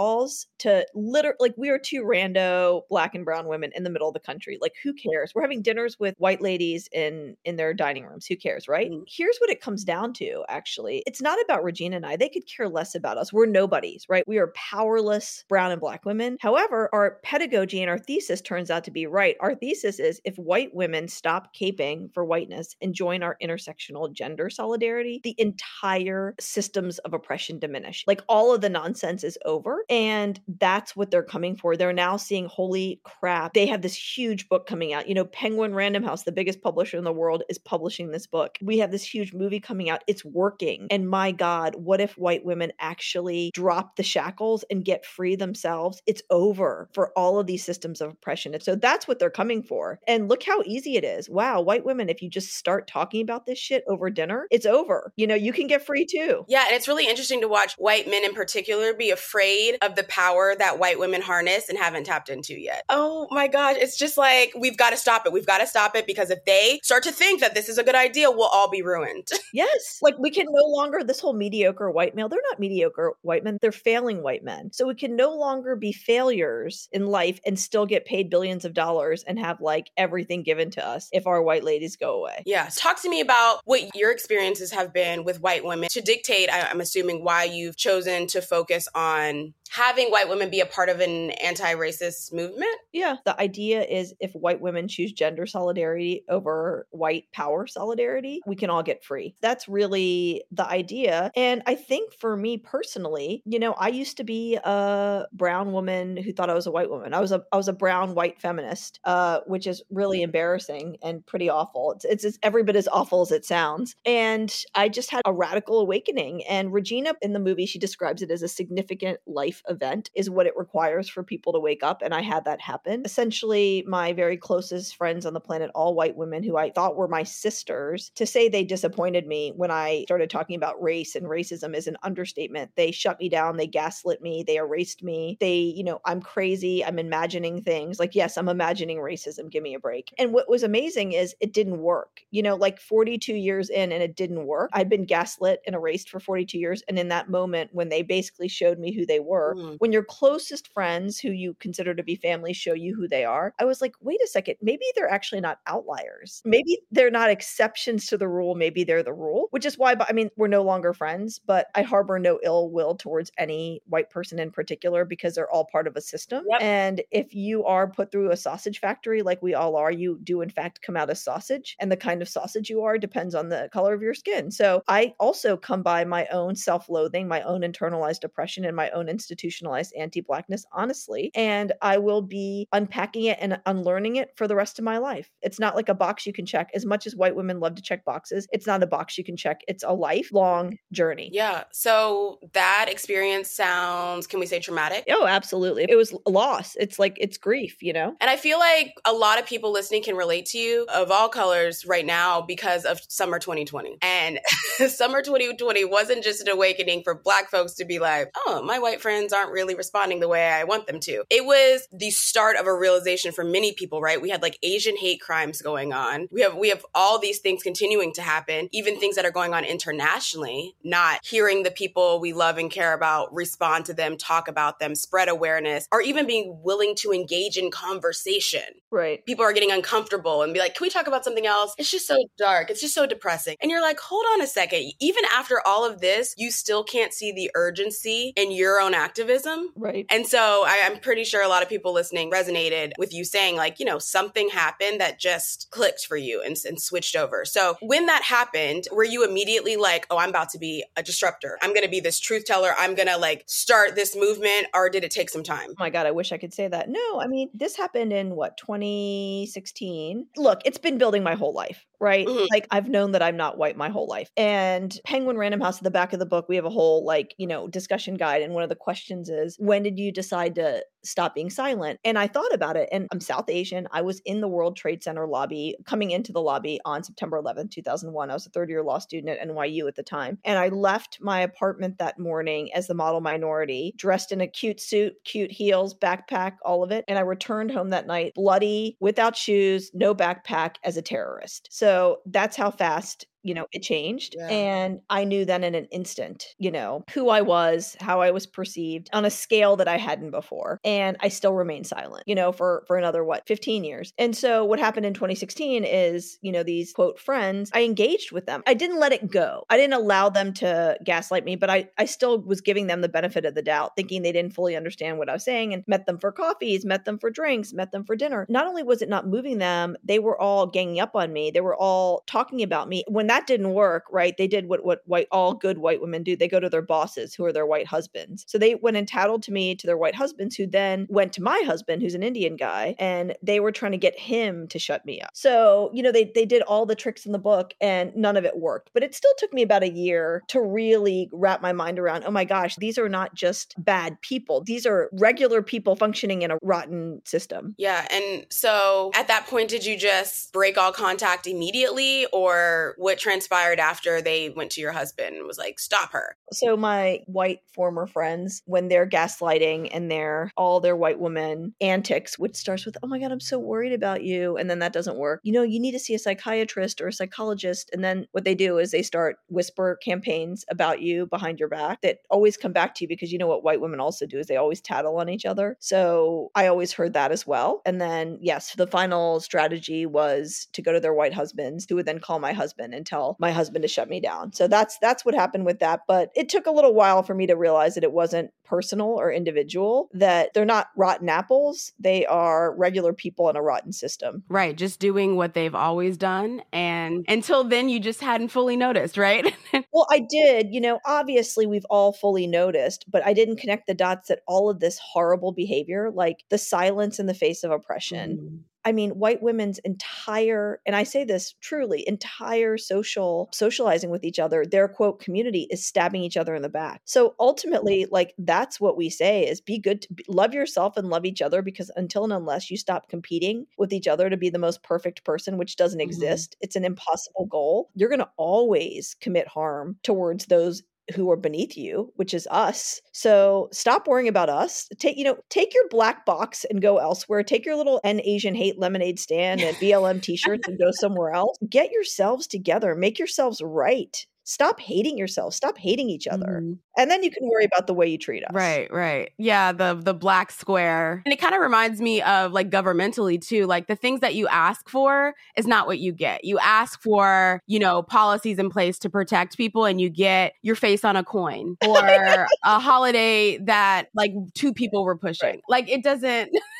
to 0.59 0.85
literally, 0.93 1.37
like, 1.39 1.53
we 1.57 1.69
are 1.69 1.79
two 1.79 2.03
rando 2.03 2.81
black 2.89 3.15
and 3.15 3.25
brown 3.25 3.47
women 3.47 3.71
in 3.75 3.83
the 3.83 3.89
middle 3.89 4.07
of 4.07 4.13
the 4.13 4.19
country. 4.19 4.57
Like, 4.61 4.73
who 4.83 4.93
cares? 4.93 5.33
We're 5.33 5.41
having 5.41 5.61
dinners 5.61 5.97
with 5.99 6.15
white 6.17 6.41
ladies 6.41 6.89
in 6.91 7.35
in 7.45 7.55
their 7.55 7.73
dining 7.73 8.05
rooms. 8.05 8.25
Who 8.25 8.35
cares, 8.35 8.67
right? 8.67 8.91
Mm. 8.91 9.03
Here's 9.07 9.37
what 9.39 9.49
it 9.49 9.61
comes 9.61 9.83
down 9.83 10.13
to. 10.13 10.43
Actually, 10.49 11.03
it's 11.05 11.21
not 11.21 11.39
about 11.43 11.63
Regina 11.63 11.97
and 11.97 12.05
I. 12.05 12.15
They 12.15 12.29
could 12.29 12.43
care 12.47 12.69
less 12.69 12.95
about 12.95 13.17
us. 13.17 13.31
We're 13.33 13.45
nobodies, 13.45 14.05
right? 14.09 14.23
We 14.27 14.37
are 14.37 14.53
powerless 14.55 15.45
brown 15.49 15.71
and 15.71 15.81
black 15.81 16.05
women. 16.05 16.37
However, 16.39 16.89
our 16.93 17.19
pedagogy 17.23 17.81
and 17.81 17.89
our 17.89 17.99
thesis 17.99 18.41
turns 18.41 18.69
out 18.69 18.83
to 18.85 18.91
be 18.91 19.05
right. 19.05 19.35
Our 19.39 19.55
thesis 19.55 19.99
is 19.99 20.21
if 20.23 20.35
white 20.37 20.73
women 20.73 21.07
stop 21.07 21.55
caping 21.55 22.13
for 22.13 22.25
whiteness 22.25 22.75
and 22.81 22.93
join 22.93 23.23
our 23.23 23.37
intersectional 23.41 24.11
gender 24.11 24.49
solidarity, 24.49 25.21
the 25.23 25.35
entire 25.37 26.35
systems 26.39 26.99
of 26.99 27.13
oppression 27.13 27.59
diminish. 27.59 28.03
Like 28.07 28.21
all 28.27 28.53
of 28.53 28.61
the 28.61 28.69
nonsense 28.69 29.23
is 29.23 29.37
over. 29.45 29.83
And 29.89 30.39
that's 30.47 30.95
what 30.95 31.11
they're 31.11 31.23
coming 31.23 31.55
for. 31.55 31.77
They're 31.77 31.93
now 31.93 32.17
seeing, 32.17 32.45
holy 32.45 33.01
crap, 33.03 33.53
they 33.53 33.67
have 33.67 33.81
this 33.81 33.95
huge 33.95 34.49
book 34.49 34.67
coming 34.67 34.93
out. 34.93 35.07
You 35.07 35.15
know, 35.15 35.25
Penguin 35.25 35.73
Random 35.73 36.03
House, 36.03 36.23
the 36.23 36.31
biggest 36.31 36.61
publisher 36.61 36.97
in 36.97 37.03
the 37.03 37.13
world, 37.13 37.43
is 37.49 37.57
publishing 37.57 38.11
this 38.11 38.27
book. 38.27 38.57
We 38.61 38.79
have 38.79 38.91
this 38.91 39.03
huge 39.03 39.33
movie 39.33 39.59
coming 39.59 39.89
out. 39.89 40.03
It's 40.07 40.25
working. 40.25 40.87
And 40.89 41.09
my 41.09 41.31
God, 41.31 41.75
what 41.75 42.01
if 42.01 42.17
white 42.17 42.43
women 42.43 42.73
actually 42.79 43.51
drop 43.53 43.95
the 43.95 44.03
shackles 44.03 44.63
and 44.69 44.83
get 44.83 45.05
free 45.05 45.35
themselves? 45.35 46.01
It's 46.05 46.21
over 46.29 46.89
for 46.93 47.11
all 47.15 47.39
of 47.39 47.47
these 47.47 47.63
systems 47.63 48.01
of 48.01 48.11
oppression. 48.11 48.53
And 48.53 48.63
so 48.63 48.75
that's 48.75 49.07
what 49.07 49.19
they're 49.19 49.29
coming 49.29 49.63
for. 49.63 49.99
And 50.07 50.27
look 50.29 50.43
how 50.43 50.61
easy 50.65 50.97
it 50.97 51.03
is. 51.03 51.29
Wow, 51.29 51.61
white 51.61 51.85
women, 51.85 52.09
if 52.09 52.21
you 52.21 52.29
just 52.29 52.53
start 52.53 52.87
talking 52.87 53.21
about 53.21 53.45
this 53.45 53.57
shit 53.57 53.83
over 53.87 54.09
dinner, 54.09 54.47
it's 54.51 54.65
over. 54.65 55.13
You 55.15 55.27
know, 55.27 55.35
you 55.35 55.53
can 55.53 55.67
get 55.67 55.85
free 55.85 56.05
too. 56.05 56.45
Yeah, 56.47 56.65
and 56.67 56.75
it's 56.75 56.87
really 56.87 57.07
interesting 57.07 57.41
to 57.41 57.47
watch 57.47 57.75
white 57.77 58.09
men 58.09 58.25
in 58.25 58.33
particular 58.33 58.93
be 58.93 59.11
afraid 59.11 59.76
of 59.81 59.95
the 59.95 60.03
power 60.03 60.55
that 60.57 60.79
white 60.79 60.99
women 60.99 61.21
harness 61.21 61.69
and 61.69 61.77
haven't 61.77 62.05
tapped 62.05 62.29
into 62.29 62.59
yet. 62.59 62.83
Oh 62.89 63.27
my 63.31 63.47
gosh, 63.47 63.75
it's 63.79 63.97
just 63.97 64.17
like 64.17 64.53
we've 64.57 64.77
got 64.77 64.91
to 64.91 64.97
stop 64.97 65.25
it. 65.25 65.33
We've 65.33 65.45
got 65.45 65.59
to 65.59 65.67
stop 65.67 65.95
it 65.95 66.07
because 66.07 66.29
if 66.29 66.43
they 66.45 66.79
start 66.83 67.03
to 67.03 67.11
think 67.11 67.41
that 67.41 67.55
this 67.55 67.69
is 67.69 67.77
a 67.77 67.83
good 67.83 67.95
idea, 67.95 68.31
we'll 68.31 68.47
all 68.47 68.69
be 68.69 68.81
ruined. 68.81 69.27
Yes. 69.53 69.99
Like 70.01 70.19
we 70.19 70.29
can 70.29 70.45
no 70.49 70.65
longer, 70.65 71.03
this 71.03 71.19
whole 71.19 71.33
mediocre 71.33 71.89
white 71.89 72.13
male, 72.13 72.29
they're 72.29 72.39
not 72.51 72.59
mediocre 72.59 73.13
white 73.21 73.43
men, 73.43 73.57
they're 73.61 73.71
failing 73.71 74.21
white 74.21 74.43
men. 74.43 74.71
So 74.71 74.85
we 74.85 74.93
can 74.93 75.15
no 75.15 75.35
longer 75.35 75.75
be 75.75 75.91
failures 75.91 76.89
in 76.91 77.07
life 77.07 77.39
and 77.45 77.57
still 77.57 77.85
get 77.85 78.05
paid 78.05 78.29
billions 78.29 78.65
of 78.65 78.73
dollars 78.73 79.23
and 79.23 79.39
have 79.39 79.61
like 79.61 79.89
everything 79.97 80.43
given 80.43 80.69
to 80.71 80.85
us 80.85 81.09
if 81.11 81.25
our 81.25 81.41
white 81.41 81.63
ladies 81.63 81.95
go 81.95 82.19
away. 82.19 82.43
Yeah. 82.45 82.69
Talk 82.75 83.01
to 83.01 83.09
me 83.09 83.21
about 83.21 83.61
what 83.63 83.95
your 83.95 84.11
experiences 84.11 84.71
have 84.71 84.93
been 84.93 85.23
with 85.23 85.41
white 85.41 85.63
women 85.63 85.89
to 85.89 86.01
dictate, 86.01 86.49
I'm 86.51 86.81
assuming, 86.81 87.23
why 87.23 87.45
you've 87.45 87.77
chosen 87.77 88.27
to 88.27 88.41
focus 88.41 88.87
on 88.93 89.53
having 89.71 90.09
white 90.09 90.29
women 90.29 90.49
be 90.49 90.59
a 90.59 90.65
part 90.65 90.89
of 90.89 90.99
an 90.99 91.31
anti 91.31 91.73
racist 91.73 92.33
movement. 92.33 92.75
Yeah. 92.93 93.17
The 93.25 93.39
idea 93.39 93.83
is 93.83 94.13
if 94.19 94.31
white 94.33 94.61
women 94.61 94.87
choose 94.87 95.11
gender 95.11 95.45
solidarity 95.45 96.23
over 96.29 96.87
white 96.91 97.25
power 97.33 97.67
solidarity, 97.67 98.41
we 98.47 98.55
can 98.55 98.69
all 98.69 98.81
get 98.83 99.03
free. 99.03 99.35
That's 99.41 99.67
really 99.67 100.43
the 100.51 100.65
idea. 100.65 101.31
And 101.35 101.61
I 101.65 101.75
think 101.75 102.13
for 102.13 102.35
me 102.37 102.57
personally, 102.57 103.43
you 103.45 103.59
know, 103.59 103.73
I 103.73 103.89
used 103.89 104.17
to 104.17 104.23
be 104.23 104.55
a 104.55 105.25
brown 105.33 105.73
woman 105.73 106.17
who 106.17 106.31
thought 106.31 106.49
I 106.49 106.53
was 106.53 106.65
a 106.67 106.71
white 106.71 106.89
woman. 106.89 107.13
I 107.13 107.19
was 107.19 107.31
a 107.31 107.43
I 107.51 107.57
was 107.57 107.67
a 107.67 107.73
brown 107.73 108.15
white 108.15 108.39
feminist, 108.41 108.99
uh, 109.03 109.41
which 109.47 109.67
is 109.67 109.83
really 109.89 110.21
embarrassing 110.21 110.97
and 111.03 111.25
pretty 111.25 111.49
awful. 111.49 111.91
It's, 111.93 112.05
it's 112.05 112.23
it's 112.23 112.39
every 112.41 112.63
bit 112.63 112.75
as 112.75 112.87
awful 112.87 113.21
as 113.21 113.31
it 113.31 113.45
sounds. 113.45 113.95
And 114.05 114.53
I 114.75 114.89
just 114.89 115.11
had 115.11 115.21
a 115.25 115.33
radical 115.33 115.79
awakening. 115.79 116.45
And 116.45 116.71
Regina 116.71 117.13
in 117.21 117.33
the 117.33 117.39
movie, 117.39 117.65
she 117.65 117.79
describes 117.79 118.21
it 118.21 118.31
as 118.31 118.41
a 118.41 118.47
significant 118.47 119.19
life 119.27 119.61
event 119.67 120.09
is 120.15 120.29
what 120.29 120.47
it 120.47 120.55
requires 120.55 121.09
for 121.09 121.21
people 121.23 121.53
to 121.53 121.59
wake 121.59 121.83
up. 121.83 122.01
And 122.01 122.13
I 122.13 122.21
had 122.21 122.45
that 122.45 122.61
happen. 122.61 122.76
Essentially, 122.85 123.83
my 123.87 124.13
very 124.13 124.37
closest 124.37 124.95
friends 124.95 125.25
on 125.25 125.33
the 125.33 125.39
planet, 125.39 125.71
all 125.73 125.95
white 125.95 126.15
women 126.15 126.43
who 126.43 126.57
I 126.57 126.69
thought 126.69 126.95
were 126.95 127.07
my 127.07 127.23
sisters, 127.23 128.11
to 128.15 128.25
say 128.25 128.47
they 128.49 128.63
disappointed 128.63 129.25
me 129.27 129.51
when 129.55 129.71
I 129.71 130.03
started 130.03 130.29
talking 130.29 130.55
about 130.55 130.81
race 130.81 131.15
and 131.15 131.25
racism 131.25 131.75
is 131.75 131.87
an 131.87 131.97
understatement. 132.03 132.71
They 132.75 132.91
shut 132.91 133.19
me 133.19 133.29
down, 133.29 133.57
they 133.57 133.67
gaslit 133.67 134.21
me, 134.21 134.43
they 134.43 134.57
erased 134.57 135.03
me. 135.03 135.37
They, 135.39 135.57
you 135.57 135.83
know, 135.83 135.99
I'm 136.05 136.21
crazy, 136.21 136.83
I'm 136.83 136.99
imagining 136.99 137.61
things. 137.63 137.99
Like, 137.99 138.15
yes, 138.15 138.37
I'm 138.37 138.49
imagining 138.49 138.97
racism, 138.97 139.49
give 139.49 139.63
me 139.63 139.73
a 139.73 139.79
break. 139.79 140.13
And 140.17 140.33
what 140.33 140.49
was 140.49 140.63
amazing 140.63 141.13
is 141.13 141.35
it 141.39 141.53
didn't 141.53 141.79
work. 141.79 142.21
You 142.31 142.41
know, 142.43 142.55
like 142.55 142.79
42 142.79 143.35
years 143.35 143.69
in 143.69 143.91
and 143.91 144.03
it 144.03 144.15
didn't 144.15 144.45
work. 144.45 144.69
I'd 144.73 144.89
been 144.89 145.05
gaslit 145.05 145.61
and 145.65 145.75
erased 145.75 146.09
for 146.09 146.19
42 146.19 146.59
years. 146.59 146.83
And 146.87 146.99
in 146.99 147.07
that 147.09 147.29
moment, 147.29 147.71
when 147.73 147.89
they 147.89 148.01
basically 148.01 148.47
showed 148.47 148.79
me 148.79 148.93
who 148.93 149.05
they 149.05 149.19
were, 149.19 149.55
Mm. 149.57 149.77
when 149.79 149.91
your 149.91 150.03
closest 150.03 150.67
friends 150.73 151.19
who 151.19 151.31
you 151.31 151.53
consider 151.55 151.95
to 151.95 152.03
be 152.03 152.15
family 152.15 152.53
show 152.67 152.73
you 152.73 152.95
who 152.95 153.07
they 153.07 153.23
are, 153.23 153.53
I 153.59 153.65
was 153.65 153.81
like, 153.81 153.95
wait 154.01 154.21
a 154.23 154.27
second, 154.27 154.55
maybe 154.61 154.83
they're 154.95 155.09
actually 155.09 155.41
not 155.41 155.59
outliers. 155.67 156.41
Maybe 156.45 156.79
they're 156.91 157.11
not 157.11 157.29
exceptions 157.29 158.07
to 158.07 158.17
the 158.17 158.27
rule. 158.27 158.55
Maybe 158.55 158.83
they're 158.83 159.03
the 159.03 159.13
rule, 159.13 159.47
which 159.51 159.65
is 159.65 159.77
why, 159.77 159.95
but 159.95 160.07
I 160.09 160.13
mean, 160.13 160.29
we're 160.35 160.47
no 160.47 160.63
longer 160.63 160.93
friends, 160.93 161.39
but 161.45 161.67
I 161.75 161.83
harbor 161.83 162.19
no 162.19 162.39
ill 162.43 162.69
will 162.69 162.95
towards 162.95 163.31
any 163.37 163.81
white 163.87 164.09
person 164.09 164.39
in 164.39 164.51
particular 164.51 165.05
because 165.05 165.35
they're 165.35 165.49
all 165.49 165.65
part 165.65 165.87
of 165.87 165.95
a 165.95 166.01
system. 166.01 166.43
Yep. 166.49 166.61
And 166.61 167.01
if 167.11 167.33
you 167.33 167.63
are 167.65 167.87
put 167.89 168.11
through 168.11 168.31
a 168.31 168.37
sausage 168.37 168.79
factory 168.79 169.21
like 169.21 169.41
we 169.41 169.53
all 169.53 169.75
are, 169.75 169.91
you 169.91 170.19
do 170.23 170.41
in 170.41 170.49
fact 170.49 170.81
come 170.81 170.97
out 170.97 171.09
as 171.09 171.23
sausage. 171.23 171.75
And 171.79 171.91
the 171.91 171.97
kind 171.97 172.21
of 172.21 172.29
sausage 172.29 172.69
you 172.69 172.83
are 172.83 172.97
depends 172.97 173.35
on 173.35 173.49
the 173.49 173.69
color 173.71 173.93
of 173.93 174.01
your 174.01 174.13
skin. 174.13 174.51
So 174.51 174.83
I 174.87 175.13
also 175.19 175.55
come 175.55 175.83
by 175.83 176.03
my 176.03 176.25
own 176.27 176.55
self 176.55 176.89
loathing, 176.89 177.27
my 177.27 177.41
own 177.41 177.61
internalized 177.61 178.23
oppression, 178.23 178.65
and 178.65 178.75
my 178.75 178.89
own 178.91 179.09
institutionalized 179.09 179.93
anti 179.95 180.21
blackness, 180.21 180.65
honestly. 180.71 181.31
And 181.35 181.71
I 181.81 181.97
will 181.97 182.21
be 182.21 182.56
unpacking 182.71 183.25
it 183.25 183.37
and 183.41 183.59
unlearning 183.65 184.15
it 184.15 184.31
for 184.35 184.47
the 184.47 184.55
rest 184.55 184.79
of 184.79 184.85
my 184.85 184.97
life. 184.97 185.29
It's 185.41 185.59
not 185.59 185.75
like 185.75 185.89
a 185.89 185.93
box 185.93 186.25
you 186.25 186.33
can 186.33 186.45
check. 186.45 186.69
As 186.73 186.85
much 186.85 187.05
as 187.05 187.15
white 187.15 187.35
women 187.35 187.59
love 187.59 187.75
to 187.75 187.81
check 187.81 188.05
boxes, 188.05 188.47
it's 188.51 188.65
not 188.65 188.81
a 188.81 188.87
box 188.87 189.17
you 189.17 189.23
can 189.23 189.37
check. 189.37 189.61
It's 189.67 189.83
a 189.83 189.93
lifelong 189.93 190.77
journey. 190.91 191.29
Yeah. 191.33 191.63
So 191.71 192.39
that 192.53 192.87
experience 192.89 193.51
sounds, 193.51 194.27
can 194.27 194.39
we 194.39 194.45
say 194.45 194.59
traumatic? 194.59 195.05
Oh, 195.09 195.25
absolutely. 195.27 195.85
It 195.89 195.95
was 195.95 196.13
loss. 196.25 196.75
It's 196.79 196.97
like 196.97 197.17
it's 197.19 197.37
grief, 197.37 197.77
you 197.81 197.93
know? 197.93 198.15
And 198.21 198.29
I 198.29 198.37
feel 198.37 198.59
like 198.59 198.93
a 199.05 199.13
lot 199.13 199.39
of 199.39 199.45
people 199.45 199.71
listening 199.71 200.03
can 200.03 200.15
relate 200.15 200.45
to 200.47 200.57
you 200.57 200.85
of 200.93 201.11
all 201.11 201.29
colors 201.29 201.85
right 201.85 202.05
now 202.05 202.41
because 202.41 202.85
of 202.85 203.01
summer 203.09 203.39
2020. 203.39 203.97
And 204.01 204.39
summer 204.87 205.21
2020 205.21 205.85
wasn't 205.85 206.23
just 206.23 206.41
an 206.41 206.49
awakening 206.49 207.03
for 207.03 207.15
black 207.15 207.49
folks 207.49 207.73
to 207.75 207.85
be 207.85 207.99
like, 207.99 208.31
oh, 208.45 208.61
my 208.63 208.79
white 208.79 209.01
friends 209.01 209.17
friends 209.17 209.33
aren't 209.33 209.51
really 209.51 209.73
responding 209.73 210.19
the 210.19 210.27
way 210.27 210.47
I 210.47 210.63
want 210.63 210.85
them 210.85 210.99
to. 211.01 211.23
It 211.29 211.43
was 211.43 211.87
the 211.91 212.11
start 212.11 212.46
of 212.55 212.67
a 212.67 212.73
realization 212.73 213.31
for 213.31 213.43
many 213.43 213.73
people, 213.73 214.01
right? 214.01 214.21
We 214.21 214.29
had 214.29 214.41
like 214.41 214.57
Asian 214.63 214.95
hate 214.95 215.21
crimes 215.21 215.61
going 215.61 215.93
on. 215.93 216.27
We 216.31 216.41
have 216.41 216.55
we 216.55 216.69
have 216.69 216.85
all 216.95 217.19
these 217.19 217.39
things 217.39 217.63
continuing 217.63 218.13
to 218.13 218.21
happen, 218.21 218.69
even 218.71 218.99
things 218.99 219.15
that 219.15 219.25
are 219.25 219.31
going 219.31 219.53
on 219.53 219.65
internationally, 219.65 220.75
not 220.83 221.25
hearing 221.25 221.63
the 221.63 221.71
people 221.71 222.19
we 222.19 222.33
love 222.33 222.57
and 222.57 222.71
care 222.71 222.93
about 222.93 223.33
respond 223.33 223.85
to 223.85 223.93
them, 223.93 224.17
talk 224.17 224.47
about 224.47 224.79
them, 224.79 224.95
spread 224.95 225.29
awareness, 225.29 225.87
or 225.91 226.01
even 226.01 226.27
being 226.27 226.59
willing 226.63 226.95
to 226.95 227.11
engage 227.11 227.57
in 227.57 227.71
conversation. 227.71 228.61
Right. 228.91 229.25
People 229.25 229.43
are 229.43 229.53
getting 229.53 229.71
uncomfortable 229.71 230.43
and 230.43 230.53
be 230.53 230.59
like, 230.59 230.75
"Can 230.75 230.85
we 230.85 230.89
talk 230.89 231.07
about 231.07 231.23
something 231.23 231.45
else?" 231.45 231.73
It's 231.77 231.91
just 231.91 232.07
so 232.07 232.17
dark. 232.37 232.69
It's 232.69 232.81
just 232.81 232.93
so 232.93 233.05
depressing. 233.05 233.57
And 233.61 233.69
you're 233.69 233.81
like, 233.81 233.99
"Hold 233.99 234.25
on 234.33 234.41
a 234.41 234.47
second. 234.47 234.93
Even 234.99 235.23
after 235.25 235.61
all 235.65 235.85
of 235.85 235.99
this, 235.99 236.33
you 236.37 236.51
still 236.51 236.83
can't 236.83 237.13
see 237.13 237.31
the 237.31 237.51
urgency 237.55 238.33
in 238.35 238.51
your 238.51 238.79
own 238.79 238.93
activism." 238.93 239.73
Right. 239.75 240.05
And 240.09 240.25
so 240.25 240.63
I, 240.65 240.81
I'm 240.85 240.99
pretty 240.99 241.23
sure 241.23 241.41
a 241.41 241.47
lot 241.47 241.63
of 241.63 241.69
people 241.69 241.93
listening 241.93 242.29
resonated 242.37 242.91
with 242.97 243.13
you 243.13 243.23
saying 243.23 243.55
like, 243.55 243.79
you 243.79 243.85
know, 243.85 243.99
something 243.99 244.49
happened 244.49 244.99
that 245.01 245.19
just 245.19 245.67
clicked 245.71 246.05
for 246.05 246.17
you 246.17 246.41
and, 246.41 246.55
and 246.65 246.81
switched 246.81 247.15
over. 247.15 247.45
So 247.45 247.77
when 247.81 248.05
that 248.07 248.23
happened, 248.23 248.87
were 248.91 249.03
you 249.03 249.23
immediately 249.23 249.75
like, 249.75 250.05
"Oh, 250.09 250.17
I'm 250.17 250.29
about 250.29 250.49
to 250.49 250.59
be 250.59 250.83
a 250.95 251.03
disruptor. 251.03 251.57
I'm 251.61 251.73
going 251.73 251.83
to 251.83 251.89
be 251.89 251.99
this 251.99 252.19
truth 252.19 252.45
teller. 252.45 252.73
I'm 252.77 252.95
going 252.95 253.07
to 253.07 253.17
like 253.17 253.43
start 253.47 253.95
this 253.95 254.15
movement," 254.15 254.67
or 254.73 254.89
did 254.89 255.03
it 255.03 255.11
take 255.11 255.29
some 255.29 255.43
time? 255.43 255.69
Oh 255.71 255.75
my 255.79 255.89
god, 255.89 256.05
I 256.05 256.11
wish 256.11 256.31
I 256.31 256.37
could 256.37 256.53
say 256.53 256.67
that. 256.67 256.89
No, 256.89 257.21
I 257.21 257.27
mean, 257.27 257.49
this 257.53 257.75
happened 257.75 258.13
in 258.13 258.35
what, 258.35 258.57
2016? 258.57 260.27
Look, 260.35 260.61
it's 260.65 260.77
been 260.77 260.97
building 260.97 261.23
my 261.23 261.35
whole 261.35 261.53
life 261.53 261.85
right? 261.99 262.27
Mm-hmm. 262.27 262.45
Like 262.51 262.67
I've 262.71 262.89
known 262.89 263.11
that 263.11 263.21
I'm 263.21 263.37
not 263.37 263.57
white 263.57 263.77
my 263.77 263.89
whole 263.89 264.07
life. 264.07 264.29
And 264.37 264.97
Penguin 265.03 265.37
Random 265.37 265.61
House 265.61 265.77
at 265.77 265.83
the 265.83 265.91
back 265.91 266.13
of 266.13 266.19
the 266.19 266.25
book, 266.25 266.47
we 266.47 266.55
have 266.55 266.65
a 266.65 266.69
whole 266.69 267.05
like, 267.05 267.33
you 267.37 267.47
know, 267.47 267.67
discussion 267.67 268.15
guide 268.15 268.41
and 268.41 268.53
one 268.53 268.63
of 268.63 268.69
the 268.69 268.75
questions 268.75 269.29
is 269.29 269.55
when 269.59 269.83
did 269.83 269.97
you 269.97 270.11
decide 270.11 270.55
to 270.55 270.83
stop 271.03 271.33
being 271.33 271.49
silent? 271.49 271.99
And 272.03 272.19
I 272.19 272.27
thought 272.27 272.53
about 272.53 272.75
it 272.75 272.89
and 272.91 273.07
I'm 273.11 273.21
South 273.21 273.49
Asian. 273.49 273.87
I 273.91 274.01
was 274.01 274.21
in 274.25 274.41
the 274.41 274.47
World 274.47 274.75
Trade 274.75 275.03
Center 275.03 275.27
lobby 275.27 275.75
coming 275.85 276.11
into 276.11 276.31
the 276.31 276.41
lobby 276.41 276.79
on 276.85 277.03
September 277.03 277.41
11th, 277.41 277.71
2001. 277.71 278.29
I 278.29 278.33
was 278.33 278.45
a 278.45 278.49
third 278.49 278.69
year 278.69 278.83
law 278.83 278.99
student 278.99 279.37
at 279.37 279.47
NYU 279.47 279.87
at 279.87 279.95
the 279.95 280.03
time. 280.03 280.37
And 280.43 280.59
I 280.59 280.69
left 280.69 281.17
my 281.21 281.41
apartment 281.41 281.97
that 281.97 282.19
morning 282.19 282.73
as 282.73 282.87
the 282.87 282.93
model 282.93 283.21
minority, 283.21 283.93
dressed 283.97 284.31
in 284.31 284.41
a 284.41 284.47
cute 284.47 284.81
suit, 284.81 285.13
cute 285.23 285.51
heels, 285.51 285.95
backpack, 285.95 286.53
all 286.63 286.83
of 286.83 286.91
it. 286.91 287.05
And 287.07 287.17
I 287.17 287.21
returned 287.21 287.71
home 287.71 287.89
that 287.89 288.07
night 288.07 288.33
bloody, 288.35 288.97
without 288.99 289.35
shoes, 289.35 289.91
no 289.93 290.13
backpack 290.13 290.75
as 290.83 290.97
a 290.97 291.01
terrorist. 291.01 291.69
So 291.71 291.86
so 291.87 292.19
that's 292.25 292.57
how 292.57 292.69
fast 292.69 293.25
you 293.47 293.53
know, 293.53 293.67
it 293.71 293.81
changed. 293.81 294.35
Yeah. 294.37 294.47
And 294.47 295.01
I 295.09 295.23
knew 295.23 295.45
then 295.45 295.63
in 295.63 295.75
an 295.75 295.85
instant, 295.85 296.47
you 296.57 296.71
know, 296.71 297.05
who 297.13 297.29
I 297.29 297.41
was, 297.41 297.95
how 297.99 298.21
I 298.21 298.31
was 298.31 298.45
perceived 298.45 299.09
on 299.13 299.25
a 299.25 299.29
scale 299.29 299.75
that 299.77 299.87
I 299.87 299.97
hadn't 299.97 300.31
before. 300.31 300.79
And 300.83 301.17
I 301.19 301.29
still 301.29 301.53
remain 301.53 301.83
silent, 301.83 302.23
you 302.25 302.35
know, 302.35 302.51
for 302.51 302.83
for 302.87 302.97
another 302.97 303.23
what, 303.23 303.47
15 303.47 303.83
years. 303.83 304.13
And 304.17 304.35
so 304.35 304.65
what 304.65 304.79
happened 304.79 305.05
in 305.05 305.13
2016 305.13 305.83
is, 305.83 306.37
you 306.41 306.51
know, 306.51 306.63
these 306.63 306.93
quote 306.93 307.19
friends, 307.19 307.71
I 307.73 307.83
engaged 307.83 308.31
with 308.31 308.45
them. 308.45 308.63
I 308.67 308.73
didn't 308.73 308.99
let 308.99 309.13
it 309.13 309.31
go. 309.31 309.63
I 309.69 309.77
didn't 309.77 309.93
allow 309.93 310.29
them 310.29 310.53
to 310.55 310.97
gaslight 311.03 311.45
me, 311.45 311.55
but 311.55 311.69
I 311.69 311.89
I 311.97 312.05
still 312.05 312.41
was 312.41 312.61
giving 312.61 312.87
them 312.87 313.01
the 313.01 313.09
benefit 313.09 313.45
of 313.45 313.55
the 313.55 313.61
doubt, 313.61 313.95
thinking 313.95 314.21
they 314.21 314.31
didn't 314.31 314.53
fully 314.53 314.75
understand 314.75 315.17
what 315.17 315.29
I 315.29 315.33
was 315.33 315.43
saying 315.43 315.73
and 315.73 315.83
met 315.87 316.05
them 316.05 316.17
for 316.17 316.31
coffees, 316.31 316.85
met 316.85 317.05
them 317.05 317.17
for 317.17 317.29
drinks, 317.29 317.73
met 317.73 317.91
them 317.91 318.03
for 318.03 318.15
dinner. 318.15 318.45
Not 318.49 318.67
only 318.67 318.83
was 318.83 319.01
it 319.01 319.09
not 319.09 319.27
moving 319.27 319.59
them, 319.59 319.95
they 320.03 320.19
were 320.19 320.39
all 320.39 320.67
ganging 320.67 320.99
up 320.99 321.15
on 321.15 321.31
me. 321.31 321.51
They 321.51 321.61
were 321.61 321.75
all 321.75 322.23
talking 322.27 322.63
about 322.63 322.89
me. 322.89 323.03
When 323.07 323.27
that 323.27 323.36
that 323.37 323.45
didn't 323.45 323.73
work, 323.73 324.05
right? 324.11 324.35
They 324.35 324.47
did 324.47 324.67
what 324.67 324.83
what 324.83 325.01
white 325.05 325.27
all 325.31 325.53
good 325.53 325.77
white 325.77 326.01
women 326.01 326.23
do. 326.23 326.35
They 326.35 326.47
go 326.47 326.59
to 326.59 326.69
their 326.69 326.81
bosses 326.81 327.35
who 327.35 327.45
are 327.45 327.53
their 327.53 327.67
white 327.67 327.85
husbands. 327.85 328.43
So 328.47 328.57
they 328.57 328.75
went 328.75 328.97
and 328.97 329.07
tattled 329.07 329.43
to 329.43 329.51
me 329.51 329.75
to 329.75 329.85
their 329.85 329.97
white 329.97 330.15
husbands 330.15 330.55
who 330.55 330.65
then 330.65 331.05
went 331.09 331.33
to 331.33 331.43
my 331.43 331.61
husband 331.65 332.01
who's 332.01 332.15
an 332.15 332.23
Indian 332.23 332.55
guy 332.55 332.95
and 332.97 333.35
they 333.43 333.59
were 333.59 333.71
trying 333.71 333.91
to 333.91 333.97
get 333.97 334.17
him 334.17 334.67
to 334.69 334.79
shut 334.79 335.05
me 335.05 335.21
up. 335.21 335.29
So, 335.33 335.91
you 335.93 336.01
know, 336.01 336.11
they 336.11 336.31
they 336.33 336.45
did 336.45 336.63
all 336.63 336.87
the 336.87 336.95
tricks 336.95 337.25
in 337.25 337.31
the 337.31 337.39
book 337.39 337.75
and 337.79 338.15
none 338.15 338.37
of 338.37 338.45
it 338.45 338.57
worked. 338.57 338.89
But 338.93 339.03
it 339.03 339.13
still 339.13 339.33
took 339.37 339.53
me 339.53 339.61
about 339.61 339.83
a 339.83 339.89
year 339.89 340.41
to 340.47 340.59
really 340.59 341.29
wrap 341.31 341.61
my 341.61 341.73
mind 341.73 341.99
around, 341.99 342.23
oh 342.25 342.31
my 342.31 342.45
gosh, 342.45 342.75
these 342.77 342.97
are 342.97 343.09
not 343.09 343.35
just 343.35 343.75
bad 343.77 344.19
people. 344.21 344.63
These 344.63 344.87
are 344.87 345.09
regular 345.13 345.61
people 345.61 345.95
functioning 345.95 346.41
in 346.41 346.49
a 346.49 346.57
rotten 346.63 347.21
system. 347.23 347.75
Yeah, 347.77 348.07
and 348.09 348.47
so 348.49 349.11
at 349.13 349.27
that 349.27 349.45
point 349.45 349.69
did 349.69 349.85
you 349.85 349.95
just 349.95 350.53
break 350.53 350.77
all 350.77 350.91
contact 350.91 351.45
immediately 351.45 352.25
or 352.33 352.95
what 352.97 353.16
transpired 353.17 353.79
after 353.79 354.21
they 354.21 354.49
went 354.49 354.71
to 354.71 354.81
your 354.81 354.91
husband 354.91 355.35
was 355.45 355.57
like, 355.57 355.79
stop 355.79 356.11
her? 356.11 356.35
So 356.51 356.77
my 356.77 357.21
white 357.25 357.59
former 357.73 358.07
friends, 358.07 358.61
when 358.65 358.87
they're 358.87 359.07
gaslighting 359.07 359.89
and 359.91 360.09
they're 360.09 360.51
all 360.55 360.79
their 360.79 360.95
white 360.95 361.19
woman 361.19 361.73
antics, 361.81 362.37
which 362.37 362.55
starts 362.55 362.85
with, 362.85 362.97
oh 363.03 363.07
my 363.07 363.19
God, 363.19 363.31
I'm 363.31 363.39
so 363.39 363.59
worried 363.59 363.93
about 363.93 364.23
you. 364.23 364.57
And 364.57 364.69
then 364.69 364.79
that 364.79 364.93
doesn't 364.93 365.17
work. 365.17 365.41
You 365.43 365.53
know, 365.53 365.63
you 365.63 365.79
need 365.79 365.93
to 365.93 365.99
see 365.99 366.13
a 366.13 366.19
psychiatrist 366.19 367.01
or 367.01 367.07
a 367.07 367.13
psychologist. 367.13 367.89
And 367.93 368.03
then 368.03 368.27
what 368.31 368.43
they 368.43 368.55
do 368.55 368.77
is 368.77 368.91
they 368.91 369.03
start 369.03 369.37
whisper 369.47 369.97
campaigns 370.03 370.65
about 370.69 371.01
you 371.01 371.25
behind 371.25 371.59
your 371.59 371.69
back 371.69 372.01
that 372.01 372.19
always 372.29 372.57
come 372.57 372.73
back 372.73 372.95
to 372.95 373.03
you 373.03 373.07
because 373.07 373.31
you 373.31 373.37
know 373.37 373.47
what 373.47 373.63
white 373.63 373.81
women 373.81 373.99
also 373.99 374.25
do 374.25 374.39
is 374.39 374.47
they 374.47 374.57
always 374.57 374.81
tattle 374.81 375.17
on 375.17 375.29
each 375.29 375.45
other. 375.45 375.77
So 375.79 376.51
I 376.55 376.67
always 376.67 376.93
heard 376.93 377.13
that 377.13 377.31
as 377.31 377.47
well. 377.47 377.81
And 377.85 377.99
then, 377.99 378.37
yes, 378.41 378.75
the 378.75 378.87
final 378.87 379.39
strategy 379.39 380.05
was 380.05 380.67
to 380.73 380.81
go 380.81 380.91
to 380.91 380.99
their 380.99 381.13
white 381.13 381.33
husbands 381.33 381.85
who 381.87 381.95
would 381.95 382.05
then 382.05 382.19
call 382.19 382.39
my 382.39 382.53
husband 382.53 382.93
and 382.93 383.05
tell 383.07 383.37
my 383.39 383.51
husband 383.51 383.83
to 383.83 383.87
shut 383.87 384.09
me 384.09 384.19
down. 384.19 384.53
So 384.53 384.67
that's 384.67 384.97
that's 384.99 385.25
what 385.25 385.33
happened 385.33 385.65
with 385.65 385.79
that, 385.79 386.01
but 386.07 386.29
it 386.35 386.49
took 386.49 386.65
a 386.65 386.71
little 386.71 386.93
while 386.93 387.23
for 387.23 387.33
me 387.33 387.47
to 387.47 387.55
realize 387.55 387.95
that 387.95 388.03
it 388.03 388.11
wasn't 388.11 388.51
personal 388.63 389.07
or 389.07 389.31
individual, 389.31 390.09
that 390.13 390.53
they're 390.53 390.65
not 390.65 390.87
rotten 390.95 391.29
apples, 391.29 391.93
they 391.99 392.25
are 392.25 392.75
regular 392.75 393.13
people 393.13 393.49
in 393.49 393.55
a 393.55 393.61
rotten 393.61 393.93
system. 393.93 394.43
Right, 394.49 394.75
just 394.75 394.99
doing 394.99 395.35
what 395.35 395.53
they've 395.53 395.73
always 395.73 396.17
done 396.17 396.61
and 396.73 397.25
until 397.27 397.63
then 397.63 397.89
you 397.89 397.99
just 397.99 398.21
hadn't 398.21 398.49
fully 398.49 398.75
noticed, 398.75 399.17
right? 399.17 399.55
well, 399.93 400.07
I 400.09 400.19
did, 400.19 400.73
you 400.73 400.81
know, 400.81 400.99
obviously 401.05 401.65
we've 401.65 401.85
all 401.89 402.11
fully 402.11 402.47
noticed, 402.47 403.05
but 403.09 403.25
I 403.25 403.33
didn't 403.33 403.57
connect 403.57 403.87
the 403.87 403.93
dots 403.93 404.27
that 404.27 404.41
all 404.47 404.69
of 404.69 404.79
this 404.79 404.99
horrible 404.99 405.53
behavior, 405.53 406.11
like 406.11 406.43
the 406.49 406.57
silence 406.57 407.19
in 407.19 407.25
the 407.25 407.33
face 407.33 407.63
of 407.63 407.71
oppression, 407.71 408.37
mm 408.37 408.63
I 408.87 408.93
mean, 408.93 409.09
white 409.19 409.43
women's 409.43 409.79
entire, 409.79 410.79
and 410.85 410.95
I 410.95 411.03
say 411.03 411.25
this 411.25 411.55
truly, 411.59 412.07
entire 412.07 412.77
social 412.77 413.49
socializing 413.51 414.09
with 414.09 414.23
each 414.23 414.39
other, 414.39 414.65
their 414.65 414.87
quote 414.87 415.19
community 415.19 415.67
is 415.69 415.85
stabbing 415.85 416.23
each 416.23 416.37
other 416.37 416.55
in 416.55 416.61
the 416.61 416.69
back. 416.69 417.01
So 417.03 417.35
ultimately, 417.37 418.07
like 418.09 418.33
that's 418.37 418.79
what 418.79 418.95
we 418.95 419.09
say 419.09 419.45
is 419.45 419.59
be 419.59 419.77
good, 419.77 420.03
to, 420.03 420.07
love 420.29 420.53
yourself 420.53 420.95
and 420.95 421.09
love 421.09 421.25
each 421.25 421.41
other 421.41 421.61
because 421.61 421.91
until 421.97 422.23
and 422.23 422.31
unless 422.31 422.71
you 422.71 422.77
stop 422.77 423.09
competing 423.09 423.65
with 423.77 423.91
each 423.91 424.07
other 424.07 424.29
to 424.29 424.37
be 424.37 424.49
the 424.49 424.57
most 424.57 424.83
perfect 424.83 425.25
person, 425.25 425.57
which 425.57 425.75
doesn't 425.75 425.99
mm-hmm. 425.99 426.07
exist, 426.07 426.55
it's 426.61 426.77
an 426.77 426.85
impossible 426.85 427.45
goal. 427.47 427.89
You're 427.93 428.07
going 428.07 428.19
to 428.19 428.29
always 428.37 429.17
commit 429.19 429.49
harm 429.49 429.97
towards 430.01 430.45
those 430.45 430.81
who 431.15 431.29
are 431.31 431.37
beneath 431.37 431.77
you, 431.77 432.11
which 432.15 432.33
is 432.33 432.47
us. 432.51 433.01
So 433.11 433.69
stop 433.71 434.07
worrying 434.07 434.27
about 434.27 434.49
us. 434.49 434.87
Take, 434.99 435.17
you 435.17 435.23
know, 435.23 435.37
take 435.49 435.73
your 435.73 435.87
black 435.89 436.25
box 436.25 436.65
and 436.69 436.81
go 436.81 436.97
elsewhere. 436.97 437.43
Take 437.43 437.65
your 437.65 437.75
little 437.75 438.01
N 438.03 438.21
Asian 438.23 438.55
hate 438.55 438.79
lemonade 438.79 439.19
stand 439.19 439.61
and 439.61 439.75
BLM 439.77 440.21
t-shirts 440.21 440.67
and 440.67 440.77
go 440.77 440.91
somewhere 440.91 441.31
else. 441.31 441.57
Get 441.69 441.91
yourselves 441.91 442.47
together. 442.47 442.95
Make 442.95 443.19
yourselves 443.19 443.61
right 443.63 444.25
stop 444.47 444.79
hating 444.79 445.17
yourself 445.17 445.53
stop 445.53 445.77
hating 445.77 446.09
each 446.09 446.25
other 446.25 446.61
mm-hmm. 446.61 446.71
and 446.97 447.11
then 447.11 447.21
you 447.21 447.29
can 447.29 447.45
worry 447.49 447.65
about 447.65 447.85
the 447.85 447.93
way 447.93 448.07
you 448.07 448.17
treat 448.17 448.45
us. 448.45 448.53
Right 448.53 448.91
right. 448.93 449.31
Yeah 449.37 449.73
the 449.73 449.99
the 450.01 450.13
black 450.13 450.51
square. 450.51 451.21
And 451.25 451.33
it 451.33 451.37
kind 451.37 451.53
of 451.53 451.59
reminds 451.59 451.99
me 451.99 452.21
of 452.21 452.53
like 452.53 452.69
governmentally 452.69 453.45
too 453.45 453.65
like 453.65 453.87
the 453.87 453.95
things 453.97 454.21
that 454.21 454.35
you 454.35 454.47
ask 454.47 454.87
for 454.87 455.33
is 455.57 455.67
not 455.67 455.85
what 455.85 455.99
you 455.99 456.13
get. 456.13 456.45
You 456.45 456.59
ask 456.59 457.01
for 457.01 457.61
you 457.67 457.77
know 457.77 458.01
policies 458.01 458.57
in 458.57 458.69
place 458.69 458.97
to 458.99 459.09
protect 459.09 459.57
people 459.57 459.83
and 459.83 459.99
you 459.99 460.09
get 460.09 460.53
your 460.61 460.75
face 460.75 461.03
on 461.03 461.17
a 461.17 461.25
coin 461.25 461.75
or 461.85 462.47
a 462.63 462.79
holiday 462.79 463.57
that 463.65 464.07
like 464.15 464.31
two 464.53 464.73
people 464.73 465.03
were 465.03 465.17
pushing. 465.17 465.47
Right. 465.49 465.61
like 465.67 465.89
it 465.89 466.03
doesn't 466.03 466.23
this 466.23 466.53
is 466.53 466.76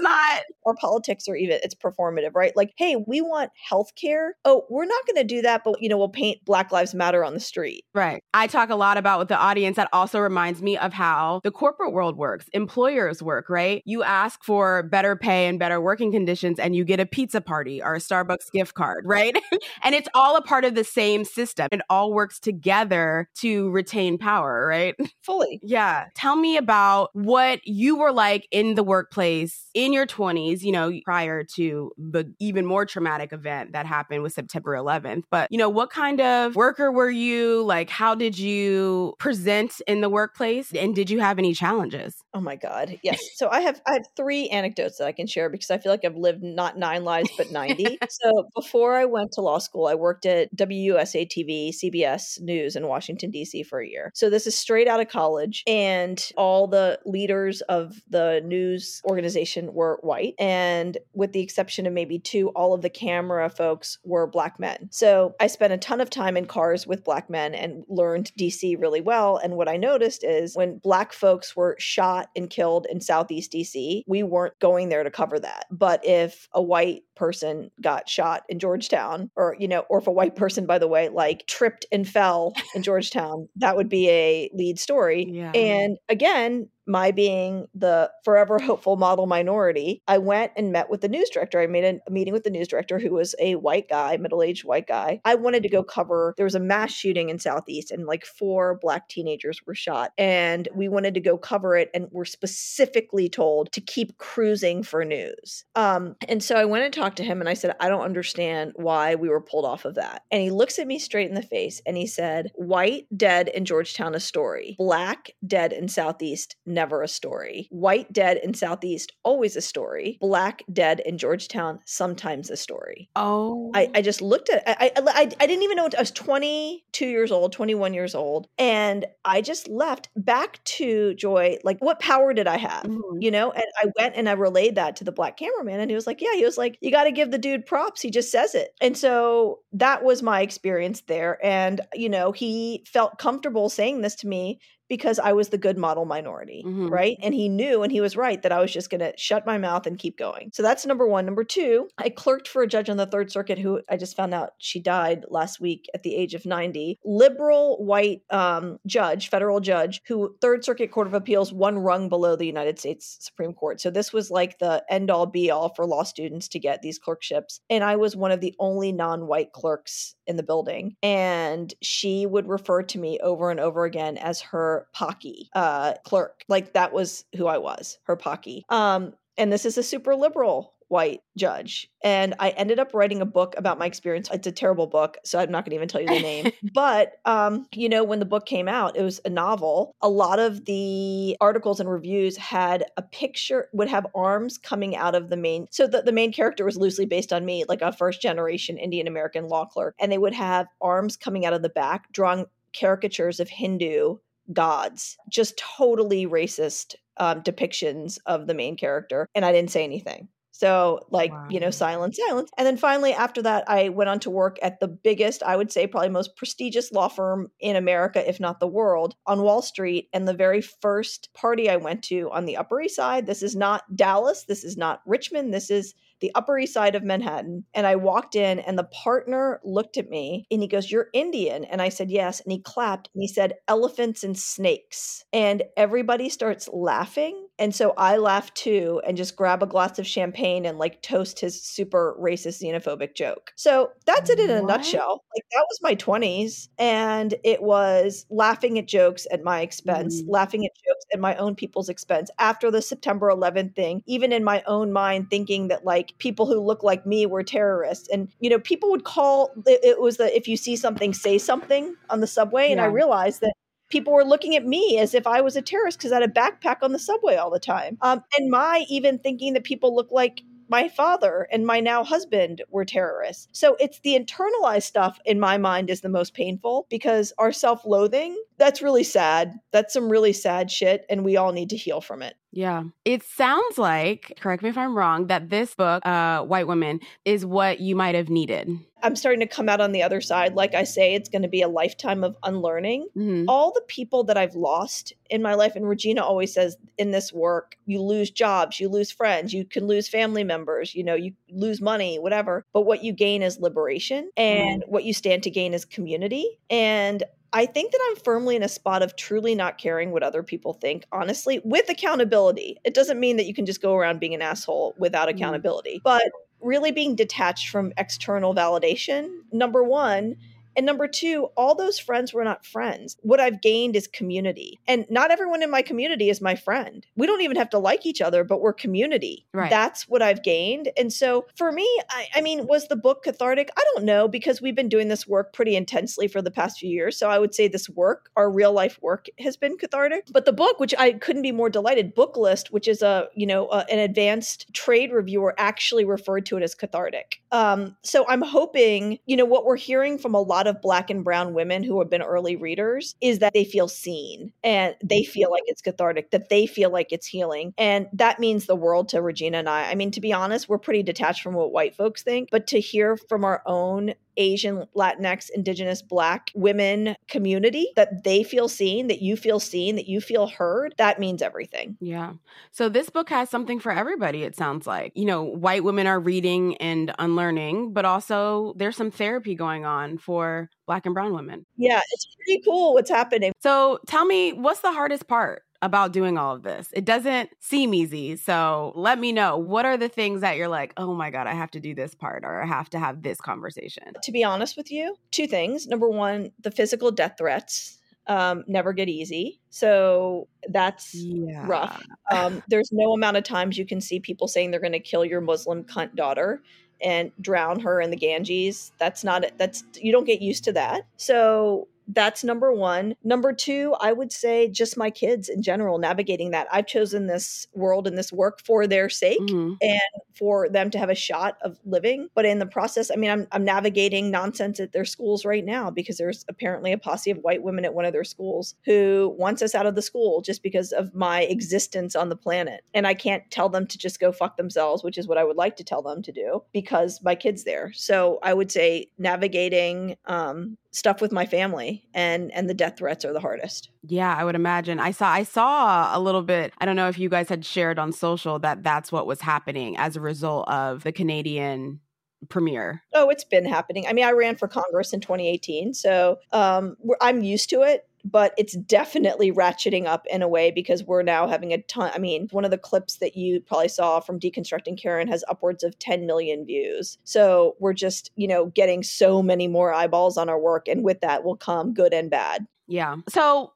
not 0.00 0.42
or 0.62 0.74
politics 0.74 1.28
or 1.28 1.36
even 1.36 1.58
it's 1.62 1.74
performative 1.74 2.30
right 2.34 2.56
like 2.56 2.72
hey 2.76 2.96
we 3.06 3.20
want 3.20 3.50
health 3.68 3.94
care 3.94 4.34
oh 4.44 4.64
we're 4.70 4.84
not 4.84 5.06
going 5.06 5.16
to 5.16 5.24
do 5.24 5.42
that 5.42 5.62
but 5.64 5.80
you 5.80 5.88
know 5.88 5.98
we'll 5.98 6.08
paint 6.08 6.44
black 6.44 6.72
lives 6.72 6.94
matter 6.94 7.24
on 7.24 7.34
the 7.34 7.40
street. 7.40 7.84
Right. 7.94 8.22
I 8.34 8.46
talk 8.46 8.70
a 8.70 8.74
lot 8.74 8.96
about 8.96 9.18
with 9.18 9.28
the 9.28 9.38
audience 9.38 9.76
that 9.76 9.88
also 9.92 10.20
reminds 10.20 10.62
me 10.62 10.76
of 10.78 10.92
how 10.92 11.40
the 11.44 11.50
corporate 11.50 11.92
world 11.92 12.16
works, 12.16 12.46
employers 12.52 13.22
work, 13.22 13.48
right? 13.48 13.82
You 13.84 14.02
ask 14.02 14.42
for 14.44 14.82
better 14.84 15.16
pay 15.16 15.46
and 15.46 15.58
better 15.58 15.80
working 15.80 16.12
conditions 16.12 16.58
and 16.58 16.74
you 16.74 16.84
get 16.84 17.00
a 17.00 17.06
pizza 17.06 17.40
party 17.40 17.82
or 17.82 17.94
a 17.94 17.98
Starbucks 17.98 18.50
gift 18.52 18.74
card, 18.74 19.04
right? 19.06 19.36
and 19.82 19.94
it's 19.94 20.08
all 20.14 20.36
a 20.36 20.42
part 20.42 20.64
of 20.64 20.74
the 20.74 20.84
same 20.84 21.24
system. 21.24 21.68
It 21.72 21.80
all 21.88 22.12
works 22.12 22.38
together 22.38 23.28
to 23.38 23.70
retain 23.70 24.18
power, 24.18 24.66
right? 24.66 24.94
Fully. 25.22 25.60
Yeah. 25.62 26.06
Tell 26.14 26.36
me 26.36 26.56
about 26.56 27.10
what 27.12 27.60
you 27.64 27.96
were 27.96 28.12
like 28.12 28.46
in 28.50 28.74
the 28.74 28.84
workplace 28.84 29.68
in 29.74 29.89
your 29.92 30.06
20s. 30.06 30.62
you 30.62 30.72
know, 30.72 30.92
prior 31.04 31.44
to 31.44 31.92
the 31.98 32.32
even 32.38 32.66
more 32.66 32.84
traumatic 32.86 33.32
event 33.32 33.72
that 33.72 33.86
happened 33.86 34.22
with 34.22 34.32
September 34.32 34.72
11th. 34.72 35.24
But, 35.30 35.50
you 35.50 35.58
know, 35.58 35.68
what 35.68 35.90
kind 35.90 36.20
of 36.20 36.54
worker 36.56 36.90
were 36.92 37.10
you? 37.10 37.62
Like, 37.62 37.90
how 37.90 38.14
did 38.14 38.38
you 38.38 39.14
present 39.18 39.80
in 39.86 40.00
the 40.00 40.08
workplace? 40.08 40.72
And 40.72 40.94
did 40.94 41.10
you 41.10 41.20
have 41.20 41.38
any 41.38 41.54
challenges? 41.54 42.16
Oh 42.34 42.40
my 42.40 42.56
God. 42.56 42.98
Yes. 43.02 43.20
So 43.34 43.48
I 43.48 43.60
have 43.60 43.80
I 43.86 43.94
have 43.94 44.04
three 44.16 44.48
anecdotes 44.48 44.98
that 44.98 45.06
I 45.06 45.12
can 45.12 45.26
share 45.26 45.48
because 45.48 45.70
I 45.70 45.78
feel 45.78 45.92
like 45.92 46.04
I've 46.04 46.16
lived 46.16 46.42
not 46.42 46.78
nine 46.78 47.04
lives 47.04 47.30
but 47.36 47.50
90. 47.50 47.98
so 48.08 48.48
before 48.54 48.96
I 48.96 49.04
went 49.04 49.32
to 49.32 49.40
law 49.40 49.58
school, 49.58 49.86
I 49.86 49.94
worked 49.94 50.26
at 50.26 50.54
WUSA 50.56 51.28
TV, 51.28 51.70
CBS 51.70 52.40
News 52.40 52.76
in 52.76 52.86
Washington, 52.86 53.32
DC 53.32 53.66
for 53.66 53.80
a 53.80 53.88
year. 53.88 54.10
So 54.14 54.30
this 54.30 54.46
is 54.46 54.56
straight 54.56 54.88
out 54.88 55.00
of 55.00 55.08
college. 55.08 55.62
And 55.66 56.24
all 56.36 56.66
the 56.66 56.98
leaders 57.04 57.60
of 57.62 58.00
the 58.08 58.40
news 58.44 59.00
organization 59.04 59.72
were 59.80 59.98
white. 60.02 60.34
And 60.38 60.98
with 61.14 61.32
the 61.32 61.40
exception 61.40 61.86
of 61.86 61.94
maybe 61.94 62.18
two, 62.18 62.50
all 62.50 62.74
of 62.74 62.82
the 62.82 62.90
camera 62.90 63.48
folks 63.48 63.96
were 64.04 64.26
black 64.26 64.60
men. 64.60 64.88
So 64.90 65.34
I 65.40 65.46
spent 65.46 65.72
a 65.72 65.78
ton 65.78 66.02
of 66.02 66.10
time 66.10 66.36
in 66.36 66.44
cars 66.44 66.86
with 66.86 67.02
black 67.02 67.30
men 67.30 67.54
and 67.54 67.82
learned 67.88 68.30
DC 68.38 68.78
really 68.78 69.00
well. 69.00 69.38
And 69.38 69.56
what 69.56 69.70
I 69.70 69.78
noticed 69.78 70.22
is 70.22 70.54
when 70.54 70.76
black 70.76 71.14
folks 71.14 71.56
were 71.56 71.76
shot 71.78 72.28
and 72.36 72.50
killed 72.50 72.86
in 72.90 73.00
Southeast 73.00 73.52
DC, 73.52 74.02
we 74.06 74.22
weren't 74.22 74.58
going 74.58 74.90
there 74.90 75.02
to 75.02 75.10
cover 75.10 75.38
that. 75.38 75.64
But 75.70 76.04
if 76.04 76.46
a 76.52 76.60
white 76.60 77.04
person 77.16 77.70
got 77.80 78.06
shot 78.06 78.42
in 78.50 78.58
Georgetown, 78.58 79.30
or, 79.34 79.56
you 79.58 79.66
know, 79.66 79.86
or 79.88 79.98
if 79.98 80.06
a 80.06 80.12
white 80.12 80.36
person, 80.36 80.66
by 80.66 80.78
the 80.78 80.88
way, 80.88 81.08
like 81.08 81.46
tripped 81.46 81.86
and 81.90 82.06
fell 82.06 82.52
in 82.74 82.82
Georgetown, 82.82 83.48
that 83.56 83.76
would 83.76 83.88
be 83.88 84.10
a 84.10 84.50
lead 84.52 84.78
story. 84.78 85.26
Yeah. 85.26 85.52
And 85.52 85.96
again, 86.10 86.68
my 86.90 87.10
being 87.10 87.66
the 87.74 88.10
forever 88.24 88.58
hopeful 88.62 88.96
model 88.96 89.26
minority, 89.26 90.02
I 90.08 90.18
went 90.18 90.52
and 90.56 90.72
met 90.72 90.90
with 90.90 91.00
the 91.00 91.08
news 91.08 91.30
director. 91.30 91.60
I 91.60 91.66
made 91.66 91.84
a 91.84 92.10
meeting 92.10 92.32
with 92.32 92.44
the 92.44 92.50
news 92.50 92.68
director 92.68 92.98
who 92.98 93.10
was 93.10 93.34
a 93.38 93.54
white 93.54 93.88
guy, 93.88 94.16
middle 94.16 94.42
aged 94.42 94.64
white 94.64 94.86
guy. 94.86 95.20
I 95.24 95.36
wanted 95.36 95.62
to 95.62 95.68
go 95.68 95.82
cover, 95.82 96.34
there 96.36 96.44
was 96.44 96.54
a 96.54 96.60
mass 96.60 96.92
shooting 96.92 97.28
in 97.30 97.38
Southeast 97.38 97.90
and 97.90 98.06
like 98.06 98.24
four 98.24 98.78
black 98.82 99.08
teenagers 99.08 99.60
were 99.66 99.74
shot. 99.74 100.12
And 100.18 100.68
we 100.74 100.88
wanted 100.88 101.14
to 101.14 101.20
go 101.20 101.38
cover 101.38 101.76
it 101.76 101.90
and 101.94 102.08
were 102.10 102.24
specifically 102.24 103.28
told 103.28 103.72
to 103.72 103.80
keep 103.80 104.18
cruising 104.18 104.82
for 104.82 105.04
news. 105.04 105.64
Um, 105.76 106.16
and 106.28 106.42
so 106.42 106.56
I 106.56 106.64
went 106.64 106.84
and 106.84 106.92
talked 106.92 107.16
to 107.18 107.24
him 107.24 107.40
and 107.40 107.48
I 107.48 107.54
said, 107.54 107.76
I 107.80 107.88
don't 107.88 108.02
understand 108.02 108.72
why 108.76 109.14
we 109.14 109.28
were 109.28 109.40
pulled 109.40 109.64
off 109.64 109.84
of 109.84 109.94
that. 109.94 110.24
And 110.30 110.42
he 110.42 110.50
looks 110.50 110.78
at 110.78 110.86
me 110.86 110.98
straight 110.98 111.28
in 111.28 111.34
the 111.34 111.42
face 111.42 111.80
and 111.86 111.96
he 111.96 112.06
said, 112.06 112.50
White 112.54 113.06
dead 113.16 113.48
in 113.48 113.64
Georgetown, 113.64 114.14
a 114.14 114.20
story. 114.20 114.74
Black 114.78 115.30
dead 115.46 115.72
in 115.72 115.88
Southeast, 115.88 116.56
never 116.66 116.79
a 116.80 117.08
story. 117.08 117.68
White 117.70 118.12
dead 118.12 118.40
in 118.42 118.54
Southeast, 118.54 119.12
always 119.22 119.56
a 119.56 119.60
story. 119.60 120.18
Black 120.20 120.62
dead 120.72 121.00
in 121.04 121.18
Georgetown, 121.18 121.80
sometimes 121.84 122.50
a 122.50 122.56
story. 122.56 123.08
Oh. 123.16 123.70
I, 123.74 123.90
I 123.94 124.02
just 124.02 124.22
looked 124.22 124.50
at 124.50 124.62
I, 124.66 124.90
I, 124.96 125.02
I, 125.06 125.20
I 125.22 125.46
didn't 125.46 125.62
even 125.62 125.76
know 125.76 125.84
what, 125.84 125.96
I 125.96 126.00
was 126.00 126.10
22 126.10 127.06
years 127.06 127.30
old, 127.30 127.52
21 127.52 127.94
years 127.94 128.14
old. 128.14 128.48
And 128.58 129.06
I 129.24 129.40
just 129.40 129.68
left 129.68 130.08
back 130.16 130.62
to 130.64 131.14
Joy. 131.14 131.58
Like, 131.64 131.78
what 131.80 132.00
power 132.00 132.32
did 132.32 132.46
I 132.46 132.56
have? 132.56 132.84
Mhm. 132.84 133.22
You 133.22 133.30
know? 133.30 133.50
And 133.50 133.64
I 133.82 133.86
went 133.98 134.16
and 134.16 134.28
I 134.28 134.32
relayed 134.32 134.74
that 134.76 134.96
to 134.96 135.04
the 135.04 135.12
black 135.12 135.36
cameraman. 135.36 135.80
And 135.80 135.90
he 135.90 135.94
was 135.94 136.06
like, 136.06 136.20
Yeah, 136.20 136.34
he 136.34 136.44
was 136.44 136.58
like, 136.58 136.78
You 136.80 136.90
got 136.90 137.04
to 137.04 137.12
give 137.12 137.30
the 137.30 137.38
dude 137.38 137.66
props. 137.66 138.00
He 138.00 138.10
just 138.10 138.30
says 138.30 138.54
it. 138.54 138.74
And 138.80 138.96
so 138.96 139.60
that 139.72 140.02
was 140.02 140.22
my 140.22 140.40
experience 140.40 141.02
there. 141.02 141.38
And, 141.44 141.80
you 141.94 142.08
know, 142.08 142.32
he 142.32 142.84
felt 142.86 143.18
comfortable 143.18 143.68
saying 143.68 144.00
this 144.00 144.14
to 144.16 144.26
me 144.26 144.60
because 144.90 145.18
I 145.18 145.32
was 145.32 145.48
the 145.48 145.56
good 145.56 145.78
model 145.78 146.04
minority, 146.04 146.62
Mhm. 146.66 146.90
right? 146.90 147.16
And 147.22 147.32
he 147.32 147.48
knew 147.48 147.82
and 147.82 147.90
he 147.90 148.00
was 148.02 148.16
right 148.16 148.42
that 148.42 148.52
I 148.52 148.60
was 148.60 148.70
just 148.72 148.90
going 148.90 149.00
to 149.00 149.14
shut 149.16 149.46
my 149.46 149.56
mouth 149.56 149.86
and 149.86 149.96
keep 149.98 150.18
going. 150.18 150.50
So 150.52 150.62
that's 150.62 150.84
number 150.84 151.06
one. 151.06 151.24
Number 151.24 151.44
two, 151.44 151.88
I 151.96 152.10
clerked 152.10 152.48
for 152.48 152.60
a 152.62 152.66
judge 152.66 152.90
on 152.90 152.96
the 152.98 153.06
Third 153.06 153.30
Circuit 153.30 153.58
who 153.58 153.80
I 153.88 153.96
just 153.96 154.16
found 154.16 154.34
out 154.34 154.54
she 154.58 154.80
died 154.80 155.24
last 155.28 155.60
week 155.60 155.88
at 155.94 156.02
the 156.02 156.14
age 156.16 156.34
of 156.34 156.44
90. 156.44 156.98
Liberal 157.04 157.82
white 157.84 158.22
um, 158.30 158.78
judge, 158.84 159.30
federal 159.30 159.60
judge, 159.60 160.02
who 160.06 160.34
Third 160.40 160.64
Circuit 160.64 160.90
Court 160.90 161.06
of 161.06 161.14
Appeals, 161.14 161.52
one 161.52 161.78
rung 161.78 162.08
below 162.08 162.34
the 162.34 162.46
United 162.46 162.78
States 162.78 163.16
Supreme 163.20 163.54
Court. 163.54 163.80
So 163.80 163.90
this 163.90 164.12
was 164.12 164.30
like 164.30 164.58
the 164.58 164.84
end 164.90 165.10
all 165.10 165.26
be 165.26 165.50
all 165.52 165.68
for 165.68 165.86
law 165.86 166.02
students 166.02 166.48
to 166.48 166.58
get 166.58 166.82
these 166.82 166.98
clerkships. 166.98 167.60
And 167.70 167.84
I 167.84 167.94
was 167.94 168.16
one 168.16 168.32
of 168.32 168.40
the 168.40 168.54
only 168.58 168.90
non 168.90 169.28
white 169.28 169.52
clerks 169.52 170.16
in 170.26 170.36
the 170.36 170.42
building. 170.42 170.96
And 171.02 171.72
she 171.80 172.26
would 172.26 172.48
refer 172.48 172.82
to 172.82 172.98
me 172.98 173.20
over 173.20 173.50
and 173.50 173.60
over 173.60 173.84
again 173.84 174.16
as 174.18 174.40
her 174.40 174.79
Paki 174.94 175.48
uh, 175.54 175.94
clerk. 176.04 176.44
Like 176.48 176.74
that 176.74 176.92
was 176.92 177.24
who 177.36 177.46
I 177.46 177.58
was, 177.58 177.98
her 178.04 178.16
Paki. 178.16 178.62
Um, 178.68 179.14
and 179.36 179.52
this 179.52 179.64
is 179.64 179.78
a 179.78 179.82
super 179.82 180.14
liberal 180.14 180.74
white 180.90 181.22
judge. 181.38 181.88
And 182.02 182.34
I 182.40 182.50
ended 182.50 182.80
up 182.80 182.92
writing 182.92 183.20
a 183.20 183.26
book 183.26 183.54
about 183.56 183.78
my 183.78 183.86
experience. 183.86 184.28
It's 184.32 184.48
a 184.48 184.52
terrible 184.52 184.88
book, 184.88 185.18
so 185.24 185.38
I'm 185.38 185.50
not 185.50 185.64
going 185.64 185.70
to 185.70 185.76
even 185.76 185.86
tell 185.86 186.00
you 186.00 186.08
the 186.08 186.20
name. 186.20 186.50
but, 186.74 187.12
um, 187.24 187.64
you 187.72 187.88
know, 187.88 188.02
when 188.02 188.18
the 188.18 188.24
book 188.24 188.44
came 188.44 188.66
out, 188.66 188.96
it 188.96 189.02
was 189.02 189.20
a 189.24 189.30
novel. 189.30 189.94
A 190.02 190.08
lot 190.08 190.40
of 190.40 190.64
the 190.64 191.36
articles 191.40 191.78
and 191.78 191.88
reviews 191.88 192.36
had 192.36 192.84
a 192.96 193.02
picture, 193.02 193.68
would 193.72 193.88
have 193.88 194.04
arms 194.16 194.58
coming 194.58 194.96
out 194.96 195.14
of 195.14 195.30
the 195.30 195.36
main. 195.36 195.68
So 195.70 195.86
the, 195.86 196.02
the 196.02 196.12
main 196.12 196.32
character 196.32 196.64
was 196.64 196.76
loosely 196.76 197.06
based 197.06 197.32
on 197.32 197.44
me, 197.44 197.64
like 197.68 197.82
a 197.82 197.92
first 197.92 198.20
generation 198.20 198.76
Indian 198.76 199.06
American 199.06 199.46
law 199.46 199.66
clerk. 199.66 199.94
And 200.00 200.10
they 200.10 200.18
would 200.18 200.34
have 200.34 200.66
arms 200.80 201.16
coming 201.16 201.46
out 201.46 201.52
of 201.52 201.62
the 201.62 201.68
back, 201.68 202.12
drawing 202.12 202.46
caricatures 202.76 203.38
of 203.38 203.48
Hindu 203.48 204.16
gods, 204.52 205.16
just 205.28 205.56
totally 205.56 206.26
racist 206.26 206.94
um, 207.16 207.42
depictions 207.42 208.18
of 208.26 208.46
the 208.46 208.54
main 208.54 208.76
character. 208.76 209.26
And 209.34 209.44
I 209.44 209.52
didn't 209.52 209.70
say 209.70 209.84
anything. 209.84 210.28
So, 210.52 211.00
like, 211.08 211.32
you 211.48 211.58
know, 211.58 211.70
silence, 211.70 212.18
silence. 212.18 212.50
And 212.58 212.66
then 212.66 212.76
finally, 212.76 213.14
after 213.14 213.40
that, 213.40 213.64
I 213.66 213.88
went 213.88 214.10
on 214.10 214.20
to 214.20 214.30
work 214.30 214.58
at 214.60 214.78
the 214.78 214.88
biggest, 214.88 215.42
I 215.42 215.56
would 215.56 215.72
say, 215.72 215.86
probably 215.86 216.10
most 216.10 216.36
prestigious 216.36 216.92
law 216.92 217.08
firm 217.08 217.50
in 217.60 217.76
America, 217.76 218.28
if 218.28 218.40
not 218.40 218.60
the 218.60 218.66
world, 218.66 219.14
on 219.26 219.40
Wall 219.40 219.62
Street. 219.62 220.10
And 220.12 220.28
the 220.28 220.34
very 220.34 220.60
first 220.60 221.30
party 221.32 221.70
I 221.70 221.76
went 221.76 222.02
to 222.04 222.30
on 222.30 222.44
the 222.44 222.58
Upper 222.58 222.82
East 222.82 222.96
Side, 222.96 223.24
this 223.24 223.42
is 223.42 223.56
not 223.56 223.96
Dallas, 223.96 224.44
this 224.44 224.62
is 224.62 224.76
not 224.76 225.00
Richmond, 225.06 225.54
this 225.54 225.70
is 225.70 225.94
the 226.20 226.32
Upper 226.34 226.58
East 226.58 226.74
Side 226.74 226.94
of 226.94 227.02
Manhattan. 227.02 227.64
And 227.74 227.86
I 227.86 227.96
walked 227.96 228.34
in, 228.34 228.58
and 228.60 228.78
the 228.78 228.84
partner 228.84 229.60
looked 229.64 229.96
at 229.96 230.08
me 230.08 230.46
and 230.50 230.62
he 230.62 230.68
goes, 230.68 230.90
You're 230.90 231.08
Indian. 231.12 231.64
And 231.64 231.82
I 231.82 231.88
said, 231.88 232.10
Yes. 232.10 232.40
And 232.40 232.52
he 232.52 232.60
clapped 232.60 233.08
and 233.14 233.22
he 233.22 233.28
said, 233.28 233.54
Elephants 233.68 234.24
and 234.24 234.38
snakes. 234.38 235.24
And 235.32 235.62
everybody 235.76 236.28
starts 236.28 236.68
laughing. 236.72 237.46
And 237.60 237.74
so 237.74 237.92
I 237.98 238.16
laugh 238.16 238.52
too 238.54 239.00
and 239.06 239.16
just 239.16 239.36
grab 239.36 239.62
a 239.62 239.66
glass 239.66 239.98
of 239.98 240.06
champagne 240.06 240.64
and 240.64 240.78
like 240.78 241.02
toast 241.02 241.38
his 241.40 241.62
super 241.62 242.16
racist 242.18 242.62
xenophobic 242.62 243.14
joke. 243.14 243.52
So 243.54 243.90
that's 244.06 244.30
it 244.30 244.38
in 244.40 244.50
a 244.50 244.62
What? 244.62 244.68
nutshell. 244.68 245.22
Like 245.36 245.44
that 245.52 245.66
was 245.68 245.78
my 245.82 245.94
20s. 245.94 246.70
And 246.78 247.34
it 247.44 247.62
was 247.62 248.24
laughing 248.30 248.78
at 248.78 248.88
jokes 248.88 249.26
at 249.30 249.42
my 249.44 249.60
expense, 249.60 250.22
Mhm. 250.22 250.28
laughing 250.28 250.64
at 250.64 250.72
jokes 250.74 251.04
at 251.12 251.20
my 251.20 251.36
own 251.36 251.54
people's 251.54 251.90
expense 251.90 252.30
after 252.38 252.70
the 252.70 252.80
September 252.82 253.28
11th 253.28 253.74
thing, 253.76 254.02
even 254.06 254.32
in 254.32 254.42
my 254.42 254.62
own 254.66 254.90
mind, 254.90 255.28
thinking 255.28 255.68
that 255.68 255.84
like 255.84 256.16
people 256.18 256.46
who 256.46 256.60
look 256.60 256.82
like 256.82 257.04
me 257.06 257.26
were 257.26 257.42
terrorists. 257.42 258.08
And, 258.08 258.28
you 258.40 258.48
know, 258.48 258.58
people 258.58 258.90
would 258.90 259.04
call 259.04 259.50
it, 259.66 259.80
it 259.84 260.00
was 260.00 260.16
the 260.16 260.34
if 260.34 260.48
you 260.48 260.56
see 260.56 260.76
something, 260.76 261.12
say 261.12 261.36
something 261.36 261.94
on 262.08 262.20
the 262.20 262.26
subway. 262.26 262.72
And 262.72 262.80
I 262.80 262.86
realized 262.86 263.42
that 263.42 263.52
people 263.90 264.12
were 264.12 264.24
looking 264.24 264.56
at 264.56 264.64
me 264.64 264.98
as 264.98 265.14
if 265.14 265.26
I 265.26 265.40
was 265.40 265.56
a 265.56 265.62
terrorist 265.62 265.98
because 265.98 266.12
I 266.12 266.20
had 266.20 266.30
a 266.30 266.32
backpack 266.32 266.78
on 266.82 266.92
the 266.92 266.98
subway 266.98 267.36
all 267.36 267.50
the 267.50 267.60
time. 267.60 267.98
Um, 268.00 268.22
and 268.38 268.50
my 268.50 268.84
even 268.88 269.18
thinking 269.18 269.52
that 269.54 269.64
people 269.64 269.94
look 269.94 270.10
like 270.10 270.42
my 270.70 270.88
father 270.88 271.48
and 271.50 271.66
my 271.66 271.80
now 271.80 272.04
husband 272.04 272.62
were 272.70 272.84
terrorists. 272.84 273.48
So 273.52 273.76
it's 273.80 273.98
the 274.00 274.16
internalized 274.16 274.84
stuff 274.84 275.18
in 275.26 275.40
my 275.40 275.58
mind 275.58 275.90
is 275.90 276.00
the 276.00 276.08
most 276.08 276.32
painful 276.32 276.86
because 276.88 277.32
our 277.38 277.52
self 277.52 277.84
loathing, 277.84 278.40
that's 278.56 278.80
really 278.80 279.02
sad. 279.02 279.58
That's 279.72 279.92
some 279.92 280.08
really 280.08 280.32
sad 280.32 280.70
shit. 280.70 281.04
And 281.10 281.24
we 281.24 281.36
all 281.36 281.52
need 281.52 281.70
to 281.70 281.76
heal 281.76 282.00
from 282.00 282.22
it. 282.22 282.34
Yeah. 282.52 282.84
It 283.04 283.22
sounds 283.22 283.78
like, 283.78 284.36
correct 284.40 284.62
me 284.62 284.70
if 284.70 284.78
I'm 284.78 284.96
wrong, 284.96 285.28
that 285.28 285.50
this 285.50 285.74
book, 285.74 286.04
uh, 286.04 286.42
White 286.42 286.66
Women, 286.66 287.00
is 287.24 287.46
what 287.46 287.80
you 287.80 287.94
might 287.94 288.14
have 288.16 288.28
needed. 288.28 288.68
I'm 289.02 289.16
starting 289.16 289.40
to 289.40 289.46
come 289.46 289.68
out 289.68 289.80
on 289.80 289.92
the 289.92 290.02
other 290.02 290.20
side. 290.20 290.54
Like 290.54 290.74
I 290.74 290.84
say, 290.84 291.14
it's 291.14 291.28
going 291.28 291.42
to 291.42 291.48
be 291.48 291.62
a 291.62 291.68
lifetime 291.68 292.22
of 292.24 292.36
unlearning. 292.42 293.06
Mhm. 293.16 293.44
all 293.48 293.72
the 293.72 293.80
people 293.88 294.24
that 294.24 294.36
I've 294.36 294.54
lost 294.54 295.12
in 295.30 295.42
my 295.42 295.54
life, 295.54 295.74
and 295.76 295.88
Regina 295.88 296.22
always 296.22 296.52
says 296.52 296.76
in 296.98 297.10
this 297.12 297.32
work, 297.32 297.76
you 297.86 298.02
lose 298.02 298.30
jobs, 298.30 298.78
you 298.80 298.88
lose 298.88 299.10
friends, 299.10 299.52
you 299.54 299.64
can 299.64 299.86
lose 299.86 300.08
family 300.08 300.44
members, 300.44 300.94
you 300.94 301.02
know, 301.04 301.14
you 301.14 301.32
lose 301.50 301.80
money, 301.80 302.18
whatever. 302.18 302.64
But 302.72 302.82
what 302.82 303.02
you 303.02 303.12
gain 303.12 303.42
is 303.42 303.58
liberation, 303.58 304.30
and 304.36 304.84
what 304.86 305.04
you 305.04 305.14
stand 305.14 305.42
to 305.44 305.50
gain 305.50 305.72
is 305.72 305.84
community. 305.84 306.58
And 306.68 307.22
I 307.52 307.66
think 307.66 307.92
that 307.92 308.00
I'm 308.08 308.16
firmly 308.22 308.54
in 308.56 308.62
a 308.62 308.68
spot 308.68 309.02
of 309.02 309.16
truly 309.16 309.54
not 309.54 309.76
caring 309.78 310.12
what 310.12 310.22
other 310.22 310.42
people 310.42 310.74
think, 310.74 311.04
honestly, 311.12 311.60
with 311.64 311.88
accountability. 311.88 312.78
It 312.84 312.94
doesn't 312.94 313.18
mean 313.18 313.36
that 313.38 313.46
you 313.46 313.54
can 313.54 313.66
just 313.66 313.82
go 313.82 313.94
around 313.96 314.20
being 314.20 314.34
an 314.34 314.42
asshole 314.42 314.94
without 314.98 315.28
Mhm. 315.28 315.32
accountability, 315.32 316.00
but 316.04 316.22
really 316.60 316.92
being 316.92 317.16
detached 317.16 317.68
from 317.70 317.92
external 317.96 318.54
validation. 318.54 319.30
Number 319.52 319.82
one, 319.82 320.36
And 320.76 320.86
number 320.86 321.08
two, 321.08 321.48
all 321.56 321.74
those 321.74 321.98
friends 321.98 322.32
were 322.32 322.44
not 322.44 322.64
friends. 322.64 323.16
What 323.22 323.40
I've 323.40 323.60
gained 323.60 323.96
is 323.96 324.06
community. 324.06 324.78
And 324.86 325.06
not 325.10 325.30
everyone 325.30 325.62
in 325.62 325.70
my 325.70 325.82
community 325.82 326.30
is 326.30 326.40
my 326.40 326.54
friend. 326.54 327.06
We 327.16 327.26
don't 327.26 327.42
even 327.42 327.56
have 327.56 327.70
to 327.70 327.78
like 327.78 328.06
each 328.06 328.20
other, 328.20 328.44
but 328.44 328.60
we're 328.60 328.72
community. 328.72 329.46
Right. 329.52 329.70
That's 329.70 330.08
what 330.08 330.22
I've 330.22 330.42
gained. 330.42 330.90
And 330.96 331.12
so 331.12 331.46
for 331.56 331.72
me, 331.72 331.86
I, 332.08 332.28
I 332.36 332.40
mean, 332.40 332.66
was 332.66 332.88
the 332.88 332.96
book 332.96 333.24
cathartic? 333.24 333.70
I 333.76 333.84
don't 333.94 334.04
know 334.04 334.28
because 334.28 334.62
we've 334.62 334.74
been 334.74 334.88
doing 334.88 335.08
this 335.08 335.26
work 335.26 335.52
pretty 335.52 335.76
intensely 335.76 336.28
for 336.28 336.42
the 336.42 336.50
past 336.50 336.78
few 336.78 336.90
years. 336.90 337.16
So 337.16 337.28
I 337.28 337.38
would 337.38 337.54
say 337.54 337.68
this 337.68 337.88
work, 337.88 338.30
our 338.36 338.50
real 338.50 338.72
life 338.72 338.98
work, 339.02 339.26
has 339.38 339.56
been 339.56 339.76
cathartic. 339.76 340.26
But 340.32 340.44
the 340.44 340.52
book, 340.52 340.80
which 340.80 340.94
I 340.98 341.12
couldn't 341.12 341.42
be 341.42 341.52
more 341.52 341.70
delighted, 341.70 342.14
Booklist, 342.14 342.68
which 342.68 342.88
is 342.88 343.02
a 343.02 343.28
you 343.34 343.46
know 343.46 343.68
a, 343.70 343.84
an 343.90 343.98
advanced 343.98 344.72
trade 344.72 345.12
reviewer, 345.12 345.54
actually 345.58 346.04
referred 346.04 346.46
to 346.46 346.56
it 346.56 346.62
as 346.62 346.74
cathartic. 346.74 347.40
Um, 347.52 347.96
so 348.02 348.26
I'm 348.28 348.42
hoping 348.42 349.18
you 349.26 349.36
know 349.36 349.44
what 349.44 349.64
we're 349.64 349.76
hearing 349.76 350.18
from 350.18 350.34
a 350.34 350.40
lot 350.40 350.59
of 350.66 350.80
Black 350.80 351.10
and 351.10 351.24
Brown 351.24 351.54
women 351.54 351.82
who 351.82 351.98
have 352.00 352.10
been 352.10 352.22
early 352.22 352.56
readers 352.56 353.14
is 353.20 353.38
that 353.40 353.52
they 353.52 353.64
feel 353.64 353.88
seen 353.88 354.52
and 354.62 354.94
they 355.02 355.22
mm-hmm. 355.22 355.32
feel 355.32 355.50
like 355.50 355.62
it's 355.66 355.82
cathartic, 355.82 356.30
that 356.30 356.48
they 356.48 356.66
feel 356.66 356.90
like 356.90 357.12
it's 357.12 357.26
healing, 357.26 357.74
and 357.78 358.08
that 358.12 358.38
means 358.38 358.66
the 358.66 358.76
world 358.76 359.08
to 359.10 359.22
Regina 359.22 359.58
and 359.58 359.68
I. 359.68 359.90
I 359.90 359.94
mean, 359.94 360.10
to 360.12 360.20
be 360.20 360.32
honest, 360.32 360.68
we're 360.68 360.78
pretty 360.78 361.02
detached 361.02 361.42
from 361.42 361.54
what 361.54 361.72
white 361.72 361.94
folks 361.94 362.22
think, 362.22 362.48
but 362.50 362.66
to 362.68 362.80
hear 362.80 363.16
from 363.16 363.44
our 363.44 363.62
own 363.66 364.14
Asian, 364.40 364.86
Latinx, 364.96 365.50
Indigenous, 365.50 366.00
Black 366.00 366.50
women 366.54 367.14
community 367.28 367.92
that 367.94 368.24
they 368.24 368.42
feel 368.42 368.68
seen, 368.68 369.08
that 369.08 369.20
you 369.20 369.36
feel 369.36 369.60
seen, 369.60 369.96
that 369.96 370.08
you 370.08 370.20
feel 370.20 370.46
heard, 370.46 370.94
that 370.96 371.20
means 371.20 371.42
everything. 371.42 371.96
Yeah. 372.00 372.32
So 372.70 372.88
this 372.88 373.10
book 373.10 373.28
has 373.28 373.50
something 373.50 373.78
for 373.78 373.92
everybody, 373.92 374.42
it 374.42 374.56
sounds 374.56 374.86
like. 374.86 375.12
You 375.14 375.26
know, 375.26 375.42
white 375.42 375.84
women 375.84 376.06
are 376.06 376.18
reading 376.18 376.76
and 376.78 377.12
unlearning, 377.18 377.92
but 377.92 378.06
also 378.06 378.72
there's 378.76 378.96
some 378.96 379.10
therapy 379.10 379.54
going 379.54 379.84
on 379.84 380.16
for 380.16 380.70
Black 380.86 381.04
and 381.04 381.14
Brown 381.14 381.34
women. 381.34 381.66
Yeah, 381.76 382.00
it's 382.12 382.34
pretty 382.36 382.62
cool 382.64 382.94
what's 382.94 383.10
happening. 383.10 383.52
So 383.60 383.98
tell 384.06 384.24
me, 384.24 384.54
what's 384.54 384.80
the 384.80 384.92
hardest 384.92 385.28
part? 385.28 385.62
About 385.82 386.12
doing 386.12 386.36
all 386.36 386.54
of 386.54 386.62
this. 386.62 386.90
It 386.92 387.04
doesn't 387.04 387.50
seem 387.58 387.94
easy. 387.94 388.36
So 388.36 388.92
let 388.94 389.18
me 389.18 389.32
know 389.32 389.56
what 389.56 389.86
are 389.86 389.96
the 389.96 390.08
things 390.08 390.42
that 390.42 390.56
you're 390.56 390.68
like, 390.68 390.92
oh 390.96 391.14
my 391.14 391.30
God, 391.30 391.46
I 391.46 391.54
have 391.54 391.70
to 391.72 391.80
do 391.80 391.94
this 391.94 392.14
part 392.14 392.44
or 392.44 392.62
I 392.62 392.66
have 392.66 392.90
to 392.90 392.98
have 392.98 393.22
this 393.22 393.40
conversation? 393.40 394.12
To 394.22 394.32
be 394.32 394.44
honest 394.44 394.76
with 394.76 394.90
you, 394.90 395.16
two 395.30 395.46
things. 395.46 395.86
Number 395.86 396.08
one, 396.08 396.52
the 396.60 396.70
physical 396.70 397.10
death 397.10 397.36
threats 397.38 397.98
um, 398.26 398.64
never 398.66 398.92
get 398.92 399.08
easy. 399.08 399.60
So 399.70 400.48
that's 400.68 401.14
yeah. 401.14 401.66
rough. 401.66 402.02
Um, 402.30 402.62
there's 402.68 402.90
no 402.92 403.12
amount 403.12 403.38
of 403.38 403.44
times 403.44 403.78
you 403.78 403.86
can 403.86 404.00
see 404.00 404.20
people 404.20 404.46
saying 404.46 404.70
they're 404.70 404.80
going 404.80 404.92
to 404.92 405.00
kill 405.00 405.24
your 405.24 405.40
Muslim 405.40 405.82
cunt 405.84 406.14
daughter 406.14 406.62
and 407.02 407.32
drown 407.40 407.80
her 407.80 408.00
in 408.00 408.10
the 408.10 408.16
Ganges. 408.16 408.92
That's 408.98 409.24
not 409.24 409.44
that's 409.56 409.82
you 409.94 410.12
don't 410.12 410.26
get 410.26 410.42
used 410.42 410.64
to 410.64 410.72
that. 410.72 411.06
So 411.16 411.88
that's 412.12 412.44
number 412.44 412.72
one. 412.72 413.14
Number 413.22 413.52
two, 413.52 413.94
I 414.00 414.12
would 414.12 414.32
say 414.32 414.68
just 414.68 414.96
my 414.96 415.10
kids 415.10 415.48
in 415.48 415.62
general, 415.62 415.98
navigating 415.98 416.50
that. 416.50 416.66
I've 416.72 416.86
chosen 416.86 417.26
this 417.26 417.66
world 417.74 418.06
and 418.06 418.16
this 418.16 418.32
work 418.32 418.60
for 418.64 418.86
their 418.86 419.08
sake 419.08 419.40
mm-hmm. 419.40 419.74
and 419.80 420.00
for 420.36 420.68
them 420.68 420.90
to 420.90 420.98
have 420.98 421.10
a 421.10 421.14
shot 421.14 421.58
of 421.62 421.78
living. 421.84 422.28
But 422.34 422.46
in 422.46 422.58
the 422.58 422.66
process, 422.66 423.10
I 423.10 423.16
mean, 423.16 423.30
I'm, 423.30 423.46
I'm 423.52 423.64
navigating 423.64 424.30
nonsense 424.30 424.80
at 424.80 424.92
their 424.92 425.04
schools 425.04 425.44
right 425.44 425.64
now 425.64 425.90
because 425.90 426.16
there's 426.16 426.44
apparently 426.48 426.92
a 426.92 426.98
posse 426.98 427.30
of 427.30 427.38
white 427.38 427.62
women 427.62 427.84
at 427.84 427.94
one 427.94 428.04
of 428.04 428.12
their 428.12 428.24
schools 428.24 428.74
who 428.84 429.34
wants 429.38 429.62
us 429.62 429.74
out 429.74 429.86
of 429.86 429.94
the 429.94 430.02
school 430.02 430.40
just 430.40 430.62
because 430.62 430.92
of 430.92 431.14
my 431.14 431.42
existence 431.42 432.16
on 432.16 432.28
the 432.28 432.36
planet. 432.36 432.82
And 432.94 433.06
I 433.06 433.14
can't 433.14 433.48
tell 433.50 433.68
them 433.68 433.86
to 433.86 433.98
just 433.98 434.18
go 434.18 434.32
fuck 434.32 434.56
themselves, 434.56 435.04
which 435.04 435.18
is 435.18 435.28
what 435.28 435.38
I 435.38 435.44
would 435.44 435.56
like 435.56 435.76
to 435.76 435.84
tell 435.84 436.02
them 436.02 436.22
to 436.22 436.32
do 436.32 436.62
because 436.72 437.20
my 437.22 437.34
kid's 437.34 437.64
there. 437.64 437.92
So 437.92 438.38
I 438.42 438.54
would 438.54 438.72
say 438.72 439.08
navigating 439.18 440.16
um, 440.24 440.78
stuff 440.92 441.20
with 441.20 441.30
my 441.32 441.46
family 441.46 442.04
and 442.14 442.50
and 442.52 442.68
the 442.68 442.74
death 442.74 442.98
threats 442.98 443.24
are 443.24 443.32
the 443.32 443.40
hardest. 443.40 443.90
Yeah 444.02 444.34
i 444.36 444.44
would 444.44 444.54
imagine. 444.54 444.98
I 444.98 445.12
saw 445.12 445.28
i 445.30 445.42
saw 445.44 446.16
a 446.16 446.20
little 446.20 446.42
bit 446.42 446.72
i 446.78 446.84
don't 446.84 446.96
know 446.96 447.08
if 447.08 447.18
you 447.18 447.28
guys 447.28 447.48
had 447.48 447.64
shared 447.64 447.98
on 447.98 448.12
social 448.12 448.58
that 448.60 448.82
that's 448.82 449.12
what 449.12 449.26
was 449.26 449.40
happening 449.40 449.96
as 449.96 450.16
a 450.16 450.20
result 450.20 450.68
of 450.68 451.02
the 451.04 451.12
canadian 451.12 452.00
premiere. 452.48 453.02
Oh 453.14 453.28
it's 453.28 453.44
been 453.44 453.66
happening. 453.66 454.06
I 454.08 454.12
mean 454.14 454.24
i 454.24 454.32
ran 454.32 454.56
for 454.56 454.66
congress 454.66 455.12
in 455.12 455.20
2018 455.20 455.94
so 455.94 456.38
um 456.52 456.96
i'm 457.20 457.42
used 457.42 457.70
to 457.70 457.82
it 457.82 458.08
but 458.24 458.54
it's 458.58 458.76
definitely 458.76 459.52
ratcheting 459.52 460.06
up 460.06 460.26
in 460.30 460.42
a 460.42 460.48
way 460.48 460.70
because 460.70 461.04
we're 461.04 461.22
now 461.22 461.46
having 461.46 461.72
a 461.72 461.82
ton. 461.82 462.10
I 462.14 462.18
mean, 462.18 462.48
one 462.50 462.64
of 462.64 462.70
the 462.70 462.78
clips 462.78 463.16
that 463.16 463.36
you 463.36 463.60
probably 463.60 463.88
saw 463.88 464.20
from 464.20 464.40
Deconstructing 464.40 465.00
Karen 465.00 465.28
has 465.28 465.44
upwards 465.48 465.82
of 465.82 465.98
10 465.98 466.26
million 466.26 466.64
views. 466.64 467.18
So 467.24 467.76
we're 467.78 467.92
just, 467.92 468.30
you 468.36 468.48
know, 468.48 468.66
getting 468.66 469.02
so 469.02 469.42
many 469.42 469.68
more 469.68 469.92
eyeballs 469.92 470.36
on 470.36 470.48
our 470.48 470.58
work. 470.58 470.88
And 470.88 471.02
with 471.02 471.20
that 471.20 471.44
will 471.44 471.56
come 471.56 471.94
good 471.94 472.12
and 472.12 472.30
bad. 472.30 472.66
Yeah. 472.86 473.16
So 473.28 473.72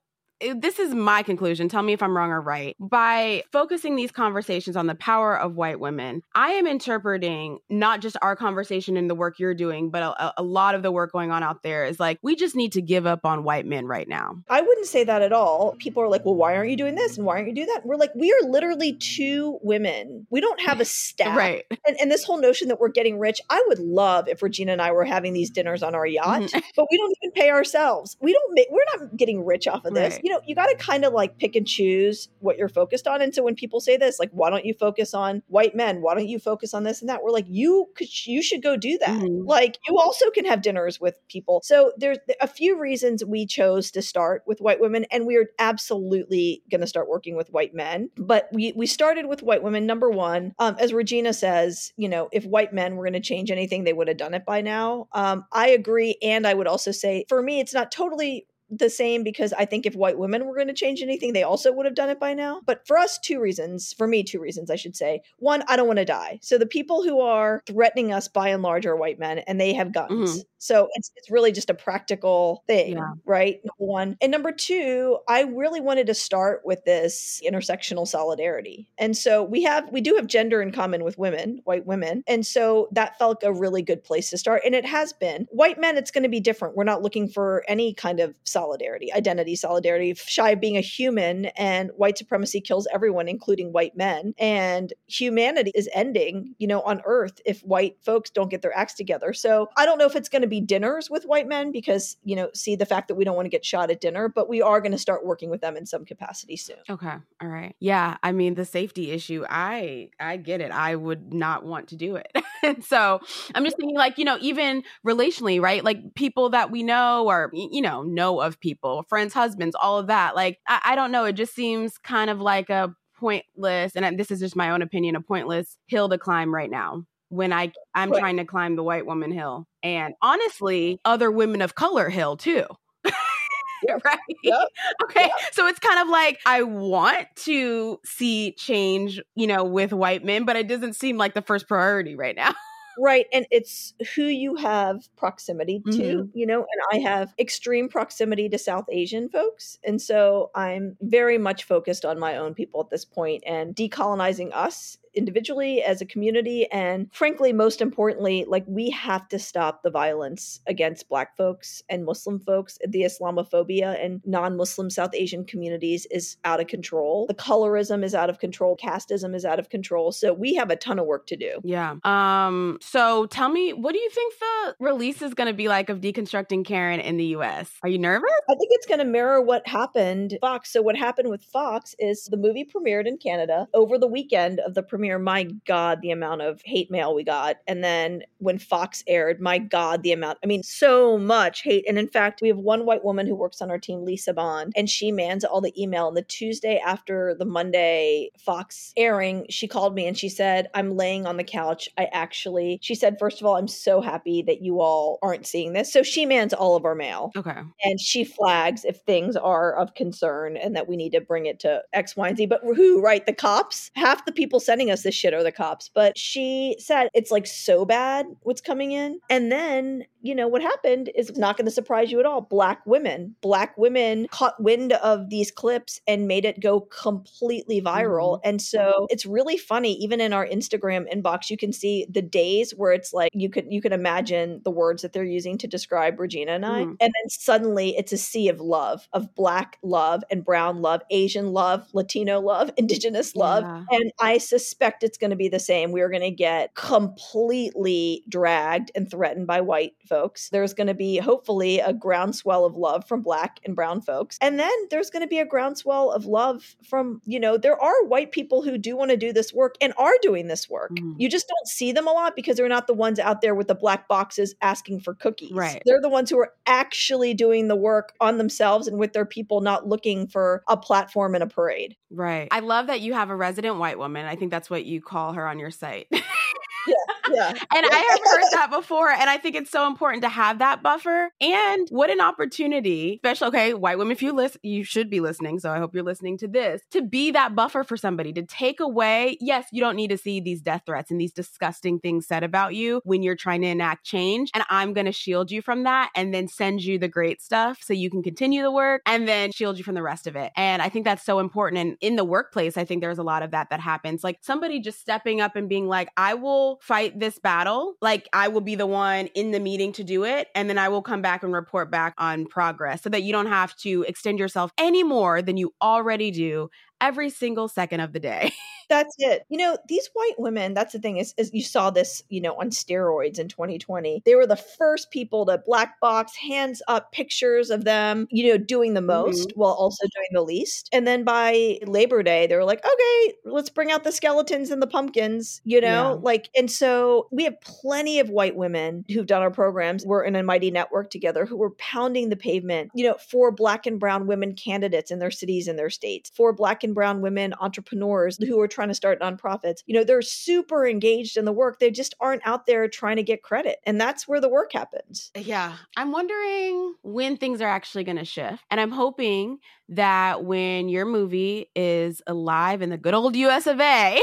this 0.52 0.78
is 0.78 0.94
my 0.94 1.22
conclusion. 1.22 1.68
Tell 1.68 1.82
me 1.82 1.92
if 1.92 2.02
I'm 2.02 2.16
wrong 2.16 2.30
or 2.30 2.40
right. 2.40 2.76
By 2.78 3.44
focusing 3.52 3.96
these 3.96 4.10
conversations 4.10 4.76
on 4.76 4.86
the 4.86 4.94
power 4.94 5.38
of 5.38 5.56
white 5.56 5.80
women, 5.80 6.22
I 6.34 6.50
am 6.50 6.66
interpreting 6.66 7.58
not 7.70 8.00
just 8.00 8.16
our 8.22 8.36
conversation 8.36 8.96
and 8.96 9.08
the 9.08 9.14
work 9.14 9.38
you're 9.38 9.54
doing, 9.54 9.90
but 9.90 10.02
a, 10.02 10.34
a, 10.38 10.42
lot 10.42 10.74
of 10.74 10.82
the 10.82 10.92
work 10.92 11.12
going 11.12 11.30
on 11.30 11.42
out 11.42 11.62
there 11.62 11.84
is 11.84 11.98
like, 11.98 12.18
we 12.22 12.36
just 12.36 12.54
need 12.54 12.72
to 12.72 12.82
give 12.82 13.06
up 13.06 13.24
on 13.24 13.44
white 13.44 13.66
men 13.66 13.86
right 13.86 14.08
now. 14.08 14.36
I 14.48 14.60
wouldn't 14.60 14.86
say 14.86 15.04
that 15.04 15.22
at 15.22 15.32
all. 15.32 15.76
People 15.78 16.02
are 16.02 16.08
like, 16.08 16.24
well, 16.24 16.34
why 16.34 16.54
aren't 16.56 16.70
you 16.70 16.76
doing 16.76 16.94
this? 16.94 17.16
And 17.16 17.26
why 17.26 17.36
aren't 17.36 17.48
you 17.48 17.54
doing 17.54 17.68
that? 17.68 17.84
We're 17.84 17.96
like, 17.96 18.14
we 18.14 18.32
are 18.32 18.48
literally 18.48 18.94
two 18.94 19.58
women. 19.62 20.26
We 20.30 20.40
don't 20.40 20.60
have 20.60 20.80
a 20.80 20.84
staff. 20.84 21.36
right. 21.36 21.64
And, 21.86 21.96
and, 22.00 22.10
this 22.10 22.24
whole 22.24 22.40
notion 22.40 22.68
that 22.68 22.78
we're 22.78 22.90
getting 22.90 23.18
rich, 23.18 23.40
I 23.50 23.62
would 23.68 23.78
love 23.78 24.28
if 24.28 24.42
Regina 24.42 24.72
and 24.72 24.82
I 24.82 24.92
were 24.92 25.04
having 25.04 25.32
these 25.32 25.50
dinners 25.50 25.82
on 25.82 25.94
our 25.94 26.06
yacht, 26.06 26.50
but 26.76 26.86
we 26.90 26.96
don't 26.96 27.14
even 27.22 27.32
pay 27.32 27.50
ourselves. 27.50 28.16
We 28.20 28.32
don't 28.32 28.54
make, 28.54 28.68
we're 28.70 28.84
not 28.96 29.16
getting 29.16 29.44
rich 29.44 29.66
off 29.66 29.84
of 29.84 29.94
this. 29.94 30.14
Right. 30.14 30.24
You 30.24 30.30
know, 30.30 30.33
you 30.46 30.54
got 30.54 30.66
to 30.66 30.76
kind 30.76 31.04
of 31.04 31.12
like 31.12 31.38
pick 31.38 31.56
and 31.56 31.66
choose 31.66 32.28
what 32.40 32.56
you're 32.56 32.68
focused 32.68 33.06
on. 33.06 33.22
And 33.22 33.34
so 33.34 33.42
when 33.42 33.54
people 33.54 33.80
say 33.80 33.96
this, 33.96 34.18
like, 34.18 34.30
why 34.32 34.50
don't 34.50 34.64
you 34.64 34.74
focus 34.74 35.14
on 35.14 35.42
white 35.48 35.74
men? 35.74 36.02
Why 36.02 36.14
don't 36.14 36.28
you 36.28 36.38
focus 36.38 36.74
on 36.74 36.84
this 36.84 37.00
and 37.00 37.08
that? 37.08 37.22
We're 37.22 37.30
like, 37.30 37.46
you 37.48 37.86
could, 37.96 38.08
you 38.26 38.42
should 38.42 38.62
go 38.62 38.76
do 38.76 38.98
that. 38.98 39.20
Mm-hmm. 39.20 39.46
Like, 39.46 39.78
you 39.88 39.98
also 39.98 40.30
can 40.30 40.44
have 40.44 40.62
dinners 40.62 41.00
with 41.00 41.16
people. 41.28 41.60
So 41.64 41.92
there's 41.96 42.18
a 42.40 42.46
few 42.46 42.78
reasons 42.78 43.24
we 43.24 43.46
chose 43.46 43.90
to 43.92 44.02
start 44.02 44.42
with 44.46 44.60
white 44.60 44.80
women, 44.80 45.06
and 45.10 45.26
we're 45.26 45.50
absolutely 45.58 46.62
going 46.70 46.80
to 46.80 46.86
start 46.86 47.08
working 47.08 47.36
with 47.36 47.50
white 47.50 47.74
men. 47.74 48.10
But 48.16 48.48
we 48.52 48.72
we 48.76 48.86
started 48.86 49.26
with 49.26 49.42
white 49.42 49.62
women. 49.62 49.86
Number 49.86 50.10
one, 50.10 50.54
um, 50.58 50.76
as 50.78 50.92
Regina 50.92 51.32
says, 51.32 51.92
you 51.96 52.08
know, 52.08 52.28
if 52.32 52.44
white 52.44 52.72
men 52.72 52.96
were 52.96 53.04
going 53.04 53.14
to 53.14 53.20
change 53.20 53.50
anything, 53.50 53.84
they 53.84 53.92
would 53.92 54.08
have 54.08 54.16
done 54.16 54.34
it 54.34 54.44
by 54.44 54.60
now. 54.60 55.08
Um, 55.12 55.44
I 55.52 55.68
agree, 55.68 56.16
and 56.22 56.46
I 56.46 56.54
would 56.54 56.66
also 56.66 56.90
say, 56.90 57.24
for 57.28 57.42
me, 57.42 57.60
it's 57.60 57.74
not 57.74 57.90
totally 57.90 58.46
the 58.78 58.90
same 58.90 59.22
because 59.22 59.52
I 59.52 59.64
think 59.64 59.86
if 59.86 59.94
white 59.94 60.18
women 60.18 60.46
were 60.46 60.54
going 60.54 60.68
to 60.68 60.74
change 60.74 61.02
anything, 61.02 61.32
they 61.32 61.42
also 61.42 61.72
would 61.72 61.86
have 61.86 61.94
done 61.94 62.10
it 62.10 62.20
by 62.20 62.34
now. 62.34 62.60
But 62.64 62.86
for 62.86 62.98
us, 62.98 63.18
two 63.18 63.40
reasons. 63.40 63.92
For 63.92 64.06
me, 64.06 64.22
two 64.22 64.40
reasons, 64.40 64.70
I 64.70 64.76
should 64.76 64.96
say. 64.96 65.22
One, 65.38 65.62
I 65.68 65.76
don't 65.76 65.86
want 65.86 65.98
to 65.98 66.04
die. 66.04 66.38
So 66.42 66.58
the 66.58 66.66
people 66.66 67.02
who 67.02 67.20
are 67.20 67.62
threatening 67.66 68.12
us 68.12 68.28
by 68.28 68.48
and 68.48 68.62
large 68.62 68.86
are 68.86 68.96
white 68.96 69.18
men 69.18 69.38
and 69.38 69.60
they 69.60 69.72
have 69.74 69.92
guns. 69.92 70.30
Mm-hmm. 70.30 70.40
So 70.58 70.88
it's, 70.94 71.10
it's 71.16 71.30
really 71.30 71.52
just 71.52 71.68
a 71.68 71.74
practical 71.74 72.64
thing, 72.66 72.96
yeah. 72.96 73.12
right? 73.26 73.60
Number 73.64 73.92
one. 73.92 74.16
And 74.22 74.32
number 74.32 74.50
two, 74.50 75.18
I 75.28 75.42
really 75.42 75.80
wanted 75.80 76.06
to 76.06 76.14
start 76.14 76.62
with 76.64 76.84
this 76.84 77.42
intersectional 77.46 78.08
solidarity. 78.08 78.88
And 78.96 79.14
so 79.14 79.42
we 79.42 79.62
have, 79.64 79.90
we 79.92 80.00
do 80.00 80.14
have 80.14 80.26
gender 80.26 80.62
in 80.62 80.72
common 80.72 81.04
with 81.04 81.18
women, 81.18 81.60
white 81.64 81.84
women. 81.84 82.24
And 82.26 82.46
so 82.46 82.88
that 82.92 83.18
felt 83.18 83.42
a 83.42 83.52
really 83.52 83.82
good 83.82 84.02
place 84.02 84.30
to 84.30 84.38
start. 84.38 84.62
And 84.64 84.74
it 84.74 84.86
has 84.86 85.12
been. 85.12 85.46
White 85.50 85.78
men, 85.78 85.98
it's 85.98 86.10
going 86.10 86.22
to 86.22 86.30
be 86.30 86.40
different. 86.40 86.76
We're 86.76 86.84
not 86.84 87.02
looking 87.02 87.28
for 87.28 87.62
any 87.68 87.92
kind 87.92 88.18
of 88.20 88.34
solidarity, 88.44 88.63
identity 88.72 89.56
solidarity, 89.56 90.14
shy 90.14 90.50
of 90.50 90.60
being 90.60 90.76
a 90.76 90.80
human, 90.80 91.46
and 91.56 91.90
white 91.96 92.18
supremacy 92.18 92.60
kills 92.60 92.86
everyone, 92.92 93.28
including 93.28 93.72
white 93.72 93.96
men. 93.96 94.34
And 94.38 94.92
humanity 95.06 95.72
is 95.74 95.88
ending, 95.94 96.54
you 96.58 96.66
know, 96.66 96.80
on 96.82 97.02
earth 97.04 97.40
if 97.44 97.60
white 97.60 97.96
folks 98.02 98.30
don't 98.30 98.50
get 98.50 98.62
their 98.62 98.76
acts 98.76 98.94
together. 98.94 99.32
So 99.32 99.68
I 99.76 99.84
don't 99.84 99.98
know 99.98 100.06
if 100.06 100.16
it's 100.16 100.28
going 100.28 100.42
to 100.42 100.48
be 100.48 100.60
dinners 100.60 101.10
with 101.10 101.24
white 101.24 101.48
men 101.48 101.72
because, 101.72 102.16
you 102.24 102.36
know, 102.36 102.50
see 102.54 102.76
the 102.76 102.86
fact 102.86 103.08
that 103.08 103.14
we 103.14 103.24
don't 103.24 103.36
want 103.36 103.46
to 103.46 103.50
get 103.50 103.64
shot 103.64 103.90
at 103.90 104.00
dinner, 104.00 104.28
but 104.28 104.48
we 104.48 104.62
are 104.62 104.80
going 104.80 104.92
to 104.92 104.98
start 104.98 105.24
working 105.24 105.50
with 105.50 105.60
them 105.60 105.76
in 105.76 105.86
some 105.86 106.04
capacity 106.04 106.56
soon. 106.56 106.76
Okay. 106.88 107.14
All 107.40 107.48
right. 107.48 107.74
Yeah. 107.80 108.16
I 108.22 108.32
mean, 108.32 108.54
the 108.54 108.64
safety 108.64 109.10
issue, 109.10 109.44
I 109.48 110.10
I 110.20 110.36
get 110.36 110.60
it. 110.60 110.70
I 110.70 110.94
would 110.96 111.32
not 111.32 111.64
want 111.64 111.88
to 111.88 111.96
do 111.96 112.16
it. 112.16 112.32
so 112.84 113.20
I'm 113.54 113.64
just 113.64 113.76
thinking 113.76 113.96
like, 113.96 114.18
you 114.18 114.24
know, 114.24 114.38
even 114.40 114.82
relationally, 115.06 115.60
right? 115.60 115.84
Like 115.84 116.14
people 116.14 116.50
that 116.50 116.70
we 116.70 116.82
know 116.82 117.26
or, 117.28 117.50
you 117.52 117.82
know, 117.82 118.02
know 118.02 118.40
of 118.46 118.60
people, 118.60 119.04
friends, 119.08 119.34
husbands, 119.34 119.76
all 119.80 119.98
of 119.98 120.06
that. 120.08 120.34
Like, 120.34 120.58
I, 120.66 120.80
I 120.84 120.94
don't 120.94 121.12
know. 121.12 121.24
It 121.24 121.34
just 121.34 121.54
seems 121.54 121.98
kind 121.98 122.30
of 122.30 122.40
like 122.40 122.70
a 122.70 122.94
pointless, 123.18 123.96
and 123.96 124.18
this 124.18 124.30
is 124.30 124.40
just 124.40 124.56
my 124.56 124.70
own 124.70 124.82
opinion, 124.82 125.16
a 125.16 125.20
pointless 125.20 125.78
hill 125.86 126.08
to 126.08 126.18
climb 126.18 126.54
right 126.54 126.70
now 126.70 127.04
when 127.28 127.52
I 127.52 127.72
I'm 127.94 128.10
right. 128.10 128.20
trying 128.20 128.36
to 128.36 128.44
climb 128.44 128.76
the 128.76 128.82
white 128.82 129.06
woman 129.06 129.32
hill. 129.32 129.66
And 129.82 130.14
honestly, 130.22 131.00
other 131.04 131.30
women 131.30 131.62
of 131.62 131.74
color 131.74 132.08
hill 132.08 132.36
too. 132.36 132.66
right? 134.04 134.18
Yep. 134.42 134.68
Okay. 135.04 135.22
Yep. 135.22 135.32
So 135.52 135.66
it's 135.66 135.78
kind 135.78 136.00
of 136.00 136.08
like 136.08 136.40
I 136.46 136.62
want 136.62 137.26
to 137.44 137.98
see 138.04 138.52
change, 138.52 139.20
you 139.34 139.46
know, 139.46 139.64
with 139.64 139.92
white 139.92 140.24
men, 140.24 140.44
but 140.44 140.56
it 140.56 140.68
doesn't 140.68 140.94
seem 140.94 141.16
like 141.16 141.34
the 141.34 141.42
first 141.42 141.68
priority 141.68 142.14
right 142.14 142.36
now. 142.36 142.54
right. 142.98 143.26
And 143.32 143.46
it's 143.50 143.94
who 144.14 144.24
you 144.24 144.56
have 144.56 145.08
proximity 145.16 145.80
to, 145.80 145.90
mm-hmm. 145.90 146.38
you 146.38 146.46
know, 146.46 146.58
and 146.58 146.82
I 146.92 147.08
have 147.08 147.34
extreme 147.38 147.88
proximity 147.88 148.48
to 148.48 148.58
South 148.58 148.86
Asian 148.90 149.28
folks. 149.28 149.78
And 149.84 150.00
so 150.00 150.50
I'm 150.54 150.96
very 151.00 151.38
much 151.38 151.64
focused 151.64 152.04
on 152.04 152.18
my 152.18 152.36
own 152.36 152.54
people 152.54 152.80
at 152.80 152.90
this 152.90 153.04
point 153.04 153.44
and 153.46 153.74
decolonizing 153.74 154.50
us 154.54 154.98
individually 155.14 155.82
as 155.82 156.00
a 156.00 156.06
community 156.06 156.70
and 156.70 157.08
frankly 157.12 157.52
most 157.52 157.80
importantly 157.80 158.44
like 158.48 158.64
we 158.66 158.90
have 158.90 159.28
to 159.28 159.38
stop 159.38 159.82
the 159.82 159.90
violence 159.90 160.60
against 160.66 161.08
black 161.08 161.36
folks 161.36 161.82
and 161.88 162.04
muslim 162.04 162.38
folks. 162.40 162.78
The 162.86 163.02
islamophobia 163.02 164.02
and 164.04 164.20
non-muslim 164.24 164.90
south 164.90 165.14
asian 165.14 165.44
communities 165.44 166.06
is 166.10 166.36
out 166.44 166.60
of 166.60 166.66
control. 166.66 167.26
The 167.26 167.34
colorism 167.34 168.04
is 168.04 168.14
out 168.14 168.30
of 168.30 168.38
control. 168.38 168.76
Casteism 168.76 169.34
is 169.34 169.44
out 169.44 169.58
of 169.58 169.68
control. 169.68 170.12
So 170.12 170.32
we 170.32 170.54
have 170.54 170.70
a 170.70 170.76
ton 170.76 170.98
of 170.98 171.06
work 171.06 171.26
to 171.28 171.36
do. 171.36 171.60
Yeah. 171.62 171.96
Um 172.04 172.78
so 172.80 173.26
tell 173.26 173.48
me 173.48 173.72
what 173.72 173.92
do 173.92 173.98
you 173.98 174.10
think 174.10 174.34
the 174.38 174.76
release 174.80 175.22
is 175.22 175.34
going 175.34 175.48
to 175.48 175.54
be 175.54 175.68
like 175.68 175.88
of 175.88 176.00
deconstructing 176.00 176.64
karen 176.64 177.00
in 177.00 177.16
the 177.16 177.26
us 177.26 177.70
are 177.82 177.88
you 177.88 177.98
nervous? 177.98 178.30
I 178.48 178.54
think 178.54 178.70
it's 178.72 178.86
going 178.86 178.98
to 178.98 179.04
mirror 179.04 179.40
what 179.40 179.66
happened 179.66 180.38
fox. 180.40 180.70
So 180.70 180.82
what 180.82 180.96
happened 180.96 181.28
with 181.30 181.42
fox 181.42 181.94
is 181.98 182.26
the 182.26 182.36
movie 182.36 182.64
premiered 182.64 183.06
in 183.06 183.18
canada 183.18 183.68
over 183.74 183.98
the 183.98 184.06
weekend 184.06 184.60
of 184.60 184.74
the 184.74 184.82
premiere 184.82 185.03
premiere, 185.04 185.18
my 185.18 185.44
God, 185.66 186.00
the 186.00 186.10
amount 186.10 186.40
of 186.40 186.62
hate 186.64 186.90
mail 186.90 187.14
we 187.14 187.24
got. 187.24 187.56
And 187.66 187.84
then 187.84 188.22
when 188.38 188.58
Fox 188.58 189.04
aired, 189.06 189.38
my 189.38 189.58
God, 189.58 190.02
the 190.02 190.12
amount, 190.12 190.38
I 190.42 190.46
mean, 190.46 190.62
so 190.62 191.18
much 191.18 191.62
hate. 191.62 191.84
And 191.86 191.98
in 191.98 192.08
fact, 192.08 192.40
we 192.40 192.48
have 192.48 192.56
one 192.56 192.86
white 192.86 193.04
woman 193.04 193.26
who 193.26 193.34
works 193.34 193.60
on 193.60 193.70
our 193.70 193.78
team, 193.78 194.02
Lisa 194.02 194.32
Bond, 194.32 194.72
and 194.76 194.88
she 194.88 195.12
mans 195.12 195.44
all 195.44 195.60
the 195.60 195.78
email. 195.80 196.08
And 196.08 196.16
the 196.16 196.22
Tuesday 196.22 196.78
after 196.78 197.36
the 197.38 197.44
Monday 197.44 198.30
Fox 198.38 198.94
airing, 198.96 199.44
she 199.50 199.68
called 199.68 199.94
me 199.94 200.06
and 200.06 200.16
she 200.16 200.30
said, 200.30 200.70
I'm 200.74 200.96
laying 200.96 201.26
on 201.26 201.36
the 201.36 201.44
couch. 201.44 201.86
I 201.98 202.08
actually, 202.12 202.78
she 202.80 202.94
said, 202.94 203.18
first 203.18 203.42
of 203.42 203.46
all, 203.46 203.56
I'm 203.56 203.68
so 203.68 204.00
happy 204.00 204.40
that 204.42 204.62
you 204.62 204.80
all 204.80 205.18
aren't 205.20 205.46
seeing 205.46 205.74
this. 205.74 205.92
So 205.92 206.02
she 206.02 206.24
mans 206.24 206.54
all 206.54 206.76
of 206.76 206.86
our 206.86 206.94
mail. 206.94 207.30
Okay. 207.36 207.60
And 207.82 208.00
she 208.00 208.24
flags 208.24 208.86
if 208.86 209.00
things 209.00 209.36
are 209.36 209.76
of 209.76 209.94
concern 209.94 210.56
and 210.56 210.74
that 210.74 210.88
we 210.88 210.96
need 210.96 211.12
to 211.12 211.20
bring 211.20 211.44
it 211.44 211.60
to 211.60 211.82
X, 211.92 212.16
Y, 212.16 212.28
and 212.28 212.38
Z. 212.38 212.46
But 212.46 212.62
who, 212.62 213.02
right? 213.02 213.26
The 213.26 213.34
cops? 213.34 213.90
Half 213.96 214.24
the 214.24 214.32
people 214.32 214.60
sending 214.60 214.90
us 214.90 214.93
us 215.02 215.14
shit 215.14 215.34
are 215.34 215.42
the 215.42 215.52
cops. 215.52 215.90
But 215.92 216.16
she 216.16 216.76
said 216.78 217.08
it's 217.14 217.30
like 217.30 217.46
so 217.46 217.84
bad 217.84 218.26
what's 218.42 218.60
coming 218.60 218.92
in. 218.92 219.20
And 219.28 219.50
then, 219.52 220.04
you 220.24 220.34
know, 220.34 220.48
what 220.48 220.62
happened 220.62 221.10
is 221.14 221.36
not 221.36 221.58
going 221.58 221.66
to 221.66 221.70
surprise 221.70 222.10
you 222.10 222.18
at 222.18 222.24
all. 222.24 222.40
Black 222.40 222.80
women, 222.86 223.36
black 223.42 223.76
women 223.76 224.26
caught 224.30 224.58
wind 224.58 224.94
of 224.94 225.28
these 225.28 225.50
clips 225.50 226.00
and 226.08 226.26
made 226.26 226.46
it 226.46 226.60
go 226.60 226.80
completely 226.80 227.82
viral. 227.82 228.38
Mm-hmm. 228.38 228.48
And 228.48 228.62
so 228.62 229.06
it's 229.10 229.26
really 229.26 229.58
funny. 229.58 229.92
Even 230.02 230.22
in 230.22 230.32
our 230.32 230.46
Instagram 230.46 231.04
inbox, 231.14 231.50
you 231.50 231.58
can 231.58 231.74
see 231.74 232.06
the 232.08 232.22
days 232.22 232.72
where 232.74 232.94
it's 232.94 233.12
like 233.12 233.32
you 233.34 233.50
could 233.50 233.66
you 233.68 233.82
can 233.82 233.92
imagine 233.92 234.62
the 234.64 234.70
words 234.70 235.02
that 235.02 235.12
they're 235.12 235.24
using 235.24 235.58
to 235.58 235.66
describe 235.66 236.18
Regina 236.18 236.52
and 236.52 236.64
I. 236.64 236.80
Mm-hmm. 236.84 236.94
And 237.00 237.00
then 237.00 237.28
suddenly 237.28 237.94
it's 237.94 238.12
a 238.12 238.18
sea 238.18 238.48
of 238.48 238.62
love, 238.62 239.06
of 239.12 239.34
black 239.34 239.76
love 239.82 240.24
and 240.30 240.42
brown 240.42 240.80
love, 240.80 241.02
Asian 241.10 241.52
love, 241.52 241.86
Latino 241.92 242.40
love, 242.40 242.70
indigenous 242.78 243.36
love. 243.36 243.62
Yeah. 243.62 243.84
And 243.90 244.10
I 244.18 244.38
suspect 244.38 245.02
it's 245.02 245.18
going 245.18 245.32
to 245.32 245.36
be 245.36 245.48
the 245.48 245.60
same. 245.60 245.92
We're 245.92 246.08
going 246.08 246.22
to 246.22 246.30
get 246.30 246.74
completely 246.74 248.24
dragged 248.26 248.90
and 248.94 249.10
threatened 249.10 249.46
by 249.46 249.60
white 249.60 249.92
folks. 250.08 250.13
There's 250.50 250.74
going 250.74 250.86
to 250.86 250.94
be 250.94 251.18
hopefully 251.18 251.80
a 251.80 251.92
groundswell 251.92 252.64
of 252.64 252.76
love 252.76 253.06
from 253.06 253.22
black 253.22 253.60
and 253.64 253.74
brown 253.74 254.00
folks. 254.00 254.38
And 254.40 254.58
then 254.58 254.72
there's 254.90 255.10
going 255.10 255.22
to 255.22 255.28
be 255.28 255.38
a 255.38 255.46
groundswell 255.46 256.10
of 256.10 256.26
love 256.26 256.76
from, 256.88 257.20
you 257.24 257.40
know, 257.40 257.56
there 257.56 257.80
are 257.80 258.04
white 258.06 258.32
people 258.32 258.62
who 258.62 258.78
do 258.78 258.96
want 258.96 259.10
to 259.10 259.16
do 259.16 259.32
this 259.32 259.52
work 259.52 259.74
and 259.80 259.92
are 259.96 260.14
doing 260.22 260.48
this 260.48 260.68
work. 260.68 260.92
Mm. 260.92 261.14
You 261.18 261.28
just 261.28 261.48
don't 261.48 261.68
see 261.68 261.92
them 261.92 262.06
a 262.06 262.12
lot 262.12 262.36
because 262.36 262.56
they're 262.56 262.68
not 262.68 262.86
the 262.86 262.94
ones 262.94 263.18
out 263.18 263.40
there 263.40 263.54
with 263.54 263.68
the 263.68 263.74
black 263.74 264.08
boxes 264.08 264.54
asking 264.62 265.00
for 265.00 265.14
cookies. 265.14 265.52
Right. 265.52 265.82
They're 265.84 266.00
the 266.00 266.08
ones 266.08 266.30
who 266.30 266.38
are 266.38 266.52
actually 266.66 267.34
doing 267.34 267.68
the 267.68 267.76
work 267.76 268.14
on 268.20 268.38
themselves 268.38 268.86
and 268.86 268.98
with 268.98 269.12
their 269.12 269.26
people, 269.26 269.60
not 269.60 269.86
looking 269.86 270.26
for 270.26 270.62
a 270.68 270.76
platform 270.76 271.34
and 271.34 271.42
a 271.42 271.46
parade. 271.46 271.96
Right. 272.10 272.48
I 272.50 272.60
love 272.60 272.86
that 272.86 273.00
you 273.00 273.14
have 273.14 273.30
a 273.30 273.36
resident 273.36 273.76
white 273.76 273.98
woman. 273.98 274.26
I 274.26 274.36
think 274.36 274.50
that's 274.50 274.70
what 274.70 274.84
you 274.84 275.00
call 275.00 275.32
her 275.32 275.46
on 275.46 275.58
your 275.58 275.70
site. 275.70 276.06
yeah, 276.12 277.13
yeah. 277.30 277.48
and 277.74 277.86
I 277.86 278.08
have 278.10 278.20
heard 278.24 278.44
that 278.52 278.70
before. 278.70 279.10
And 279.10 279.28
I 279.30 279.38
think 279.38 279.56
it's 279.56 279.70
so 279.70 279.86
important 279.86 280.22
to 280.22 280.28
have 280.28 280.58
that 280.58 280.82
buffer. 280.82 281.30
And 281.40 281.88
what 281.90 282.10
an 282.10 282.20
opportunity, 282.20 283.20
especially, 283.22 283.48
okay, 283.48 283.74
white 283.74 283.98
women, 283.98 284.12
if 284.12 284.22
you 284.22 284.32
listen, 284.32 284.60
you 284.62 284.84
should 284.84 285.10
be 285.10 285.20
listening. 285.20 285.58
So 285.58 285.70
I 285.70 285.78
hope 285.78 285.94
you're 285.94 286.04
listening 286.04 286.38
to 286.38 286.48
this 286.48 286.82
to 286.90 287.02
be 287.02 287.30
that 287.32 287.54
buffer 287.54 287.84
for 287.84 287.96
somebody 287.96 288.32
to 288.32 288.42
take 288.42 288.80
away. 288.80 289.36
Yes, 289.40 289.66
you 289.72 289.80
don't 289.80 289.96
need 289.96 290.10
to 290.10 290.18
see 290.18 290.40
these 290.40 290.60
death 290.60 290.82
threats 290.86 291.10
and 291.10 291.20
these 291.20 291.32
disgusting 291.32 291.98
things 291.98 292.26
said 292.26 292.44
about 292.44 292.74
you 292.74 293.00
when 293.04 293.22
you're 293.22 293.36
trying 293.36 293.62
to 293.62 293.68
enact 293.68 294.04
change. 294.04 294.50
And 294.54 294.64
I'm 294.68 294.92
going 294.92 295.06
to 295.06 295.12
shield 295.12 295.50
you 295.50 295.62
from 295.62 295.84
that 295.84 296.10
and 296.14 296.32
then 296.32 296.48
send 296.48 296.84
you 296.84 296.98
the 296.98 297.08
great 297.08 297.42
stuff 297.42 297.78
so 297.82 297.92
you 297.92 298.10
can 298.10 298.22
continue 298.22 298.62
the 298.62 298.72
work 298.72 299.02
and 299.06 299.28
then 299.28 299.52
shield 299.52 299.78
you 299.78 299.84
from 299.84 299.94
the 299.94 300.02
rest 300.02 300.26
of 300.26 300.36
it. 300.36 300.52
And 300.56 300.82
I 300.82 300.88
think 300.88 301.04
that's 301.04 301.24
so 301.24 301.38
important. 301.38 301.80
And 301.80 301.96
in 302.00 302.16
the 302.16 302.24
workplace, 302.24 302.76
I 302.76 302.84
think 302.84 303.00
there's 303.00 303.18
a 303.18 303.22
lot 303.22 303.42
of 303.42 303.50
that 303.52 303.70
that 303.70 303.80
happens. 303.80 304.24
Like 304.24 304.38
somebody 304.42 304.80
just 304.80 305.00
stepping 305.00 305.40
up 305.40 305.56
and 305.56 305.68
being 305.68 305.88
like, 305.88 306.10
I 306.16 306.34
will 306.34 306.78
fight 306.82 307.13
this 307.18 307.38
battle. 307.38 307.94
Like 308.00 308.28
I 308.32 308.48
will 308.48 308.60
be 308.60 308.74
the 308.74 308.86
one 308.86 309.26
in 309.34 309.50
the 309.50 309.60
meeting 309.60 309.92
to 309.94 310.04
do 310.04 310.24
it. 310.24 310.48
And 310.54 310.68
then 310.68 310.78
I 310.78 310.88
will 310.88 311.02
come 311.02 311.22
back 311.22 311.42
and 311.42 311.52
report 311.52 311.90
back 311.90 312.14
on 312.18 312.46
progress 312.46 313.02
so 313.02 313.08
that 313.10 313.22
you 313.22 313.32
don't 313.32 313.46
have 313.46 313.74
to 313.76 314.04
extend 314.08 314.38
yourself 314.38 314.70
any 314.78 315.02
more 315.02 315.42
than 315.42 315.56
you 315.56 315.72
already 315.82 316.30
do 316.30 316.68
every 317.04 317.28
single 317.28 317.68
second 317.68 318.00
of 318.00 318.14
the 318.14 318.20
day. 318.20 318.50
That's 318.88 319.14
it. 319.18 319.44
You 319.48 319.58
know, 319.58 319.78
these 319.88 320.08
white 320.12 320.34
women, 320.38 320.74
that's 320.74 320.92
the 320.92 320.98
thing 320.98 321.16
is, 321.16 321.34
is 321.38 321.52
you 321.52 321.62
saw 321.62 321.90
this, 321.90 322.22
you 322.28 322.40
know, 322.40 322.54
on 322.60 322.70
steroids 322.70 323.38
in 323.38 323.48
2020. 323.48 324.22
They 324.24 324.34
were 324.34 324.46
the 324.46 324.56
first 324.56 325.10
people 325.10 325.46
to 325.46 325.58
black 325.58 325.98
box, 326.00 326.36
hands 326.36 326.82
up 326.88 327.12
pictures 327.12 327.70
of 327.70 327.84
them, 327.84 328.28
you 328.30 328.50
know, 328.50 328.58
doing 328.58 328.94
the 328.94 329.00
most 329.00 329.48
mm-hmm. 329.48 329.60
while 329.60 329.72
also 329.72 330.02
doing 330.02 330.28
the 330.32 330.42
least. 330.42 330.88
And 330.92 331.06
then 331.06 331.24
by 331.24 331.78
Labor 331.86 332.22
Day, 332.22 332.46
they 332.46 332.56
were 332.56 332.64
like, 332.64 332.84
okay, 332.84 333.34
let's 333.44 333.70
bring 333.70 333.90
out 333.90 334.04
the 334.04 334.12
skeletons 334.12 334.70
and 334.70 334.82
the 334.82 334.86
pumpkins, 334.86 335.60
you 335.64 335.80
know, 335.80 335.86
yeah. 335.88 336.18
like, 336.20 336.50
and 336.56 336.70
so 336.70 337.28
we 337.30 337.44
have 337.44 337.60
plenty 337.60 338.20
of 338.20 338.30
white 338.30 338.56
women 338.56 339.04
who've 339.10 339.26
done 339.26 339.42
our 339.42 339.50
programs. 339.50 340.04
We're 340.04 340.24
in 340.24 340.36
a 340.36 340.42
mighty 340.42 340.70
network 340.70 341.10
together 341.10 341.46
who 341.46 341.56
were 341.56 341.70
pounding 341.70 342.28
the 342.28 342.36
pavement, 342.36 342.90
you 342.94 343.06
know, 343.06 343.16
for 343.30 343.50
black 343.50 343.86
and 343.86 343.98
brown 343.98 344.26
women 344.26 344.54
candidates 344.54 345.10
in 345.10 345.18
their 345.18 345.30
cities 345.30 345.68
and 345.68 345.78
their 345.78 345.90
states, 345.90 346.30
for 346.34 346.52
black 346.52 346.84
and 346.84 346.93
brown 346.94 347.20
women 347.20 347.54
entrepreneurs 347.60 348.38
who 348.38 348.60
are 348.60 348.68
trying 348.68 348.88
to 348.88 348.94
start 348.94 349.20
nonprofits. 349.20 349.82
You 349.86 349.94
know, 349.94 350.04
they're 350.04 350.22
super 350.22 350.86
engaged 350.86 351.36
in 351.36 351.44
the 351.44 351.52
work. 351.52 351.78
They 351.78 351.90
just 351.90 352.14
aren't 352.20 352.46
out 352.46 352.66
there 352.66 352.88
trying 352.88 353.16
to 353.16 353.22
get 353.22 353.42
credit. 353.42 353.78
And 353.84 354.00
that's 354.00 354.26
where 354.26 354.40
the 354.40 354.48
work 354.48 354.72
happens. 354.72 355.30
Yeah. 355.36 355.76
I'm 355.96 356.12
wondering 356.12 356.94
when 357.02 357.36
things 357.36 357.60
are 357.60 357.68
actually 357.68 358.04
going 358.04 358.18
to 358.18 358.24
shift. 358.24 358.62
And 358.70 358.80
I'm 358.80 358.90
hoping 358.90 359.58
that 359.90 360.44
when 360.44 360.88
your 360.88 361.04
movie 361.04 361.70
is 361.74 362.22
alive 362.26 362.82
in 362.82 362.90
the 362.90 362.98
good 362.98 363.14
old 363.14 363.36
US 363.36 363.66
of 363.66 363.80
A, 363.80 364.20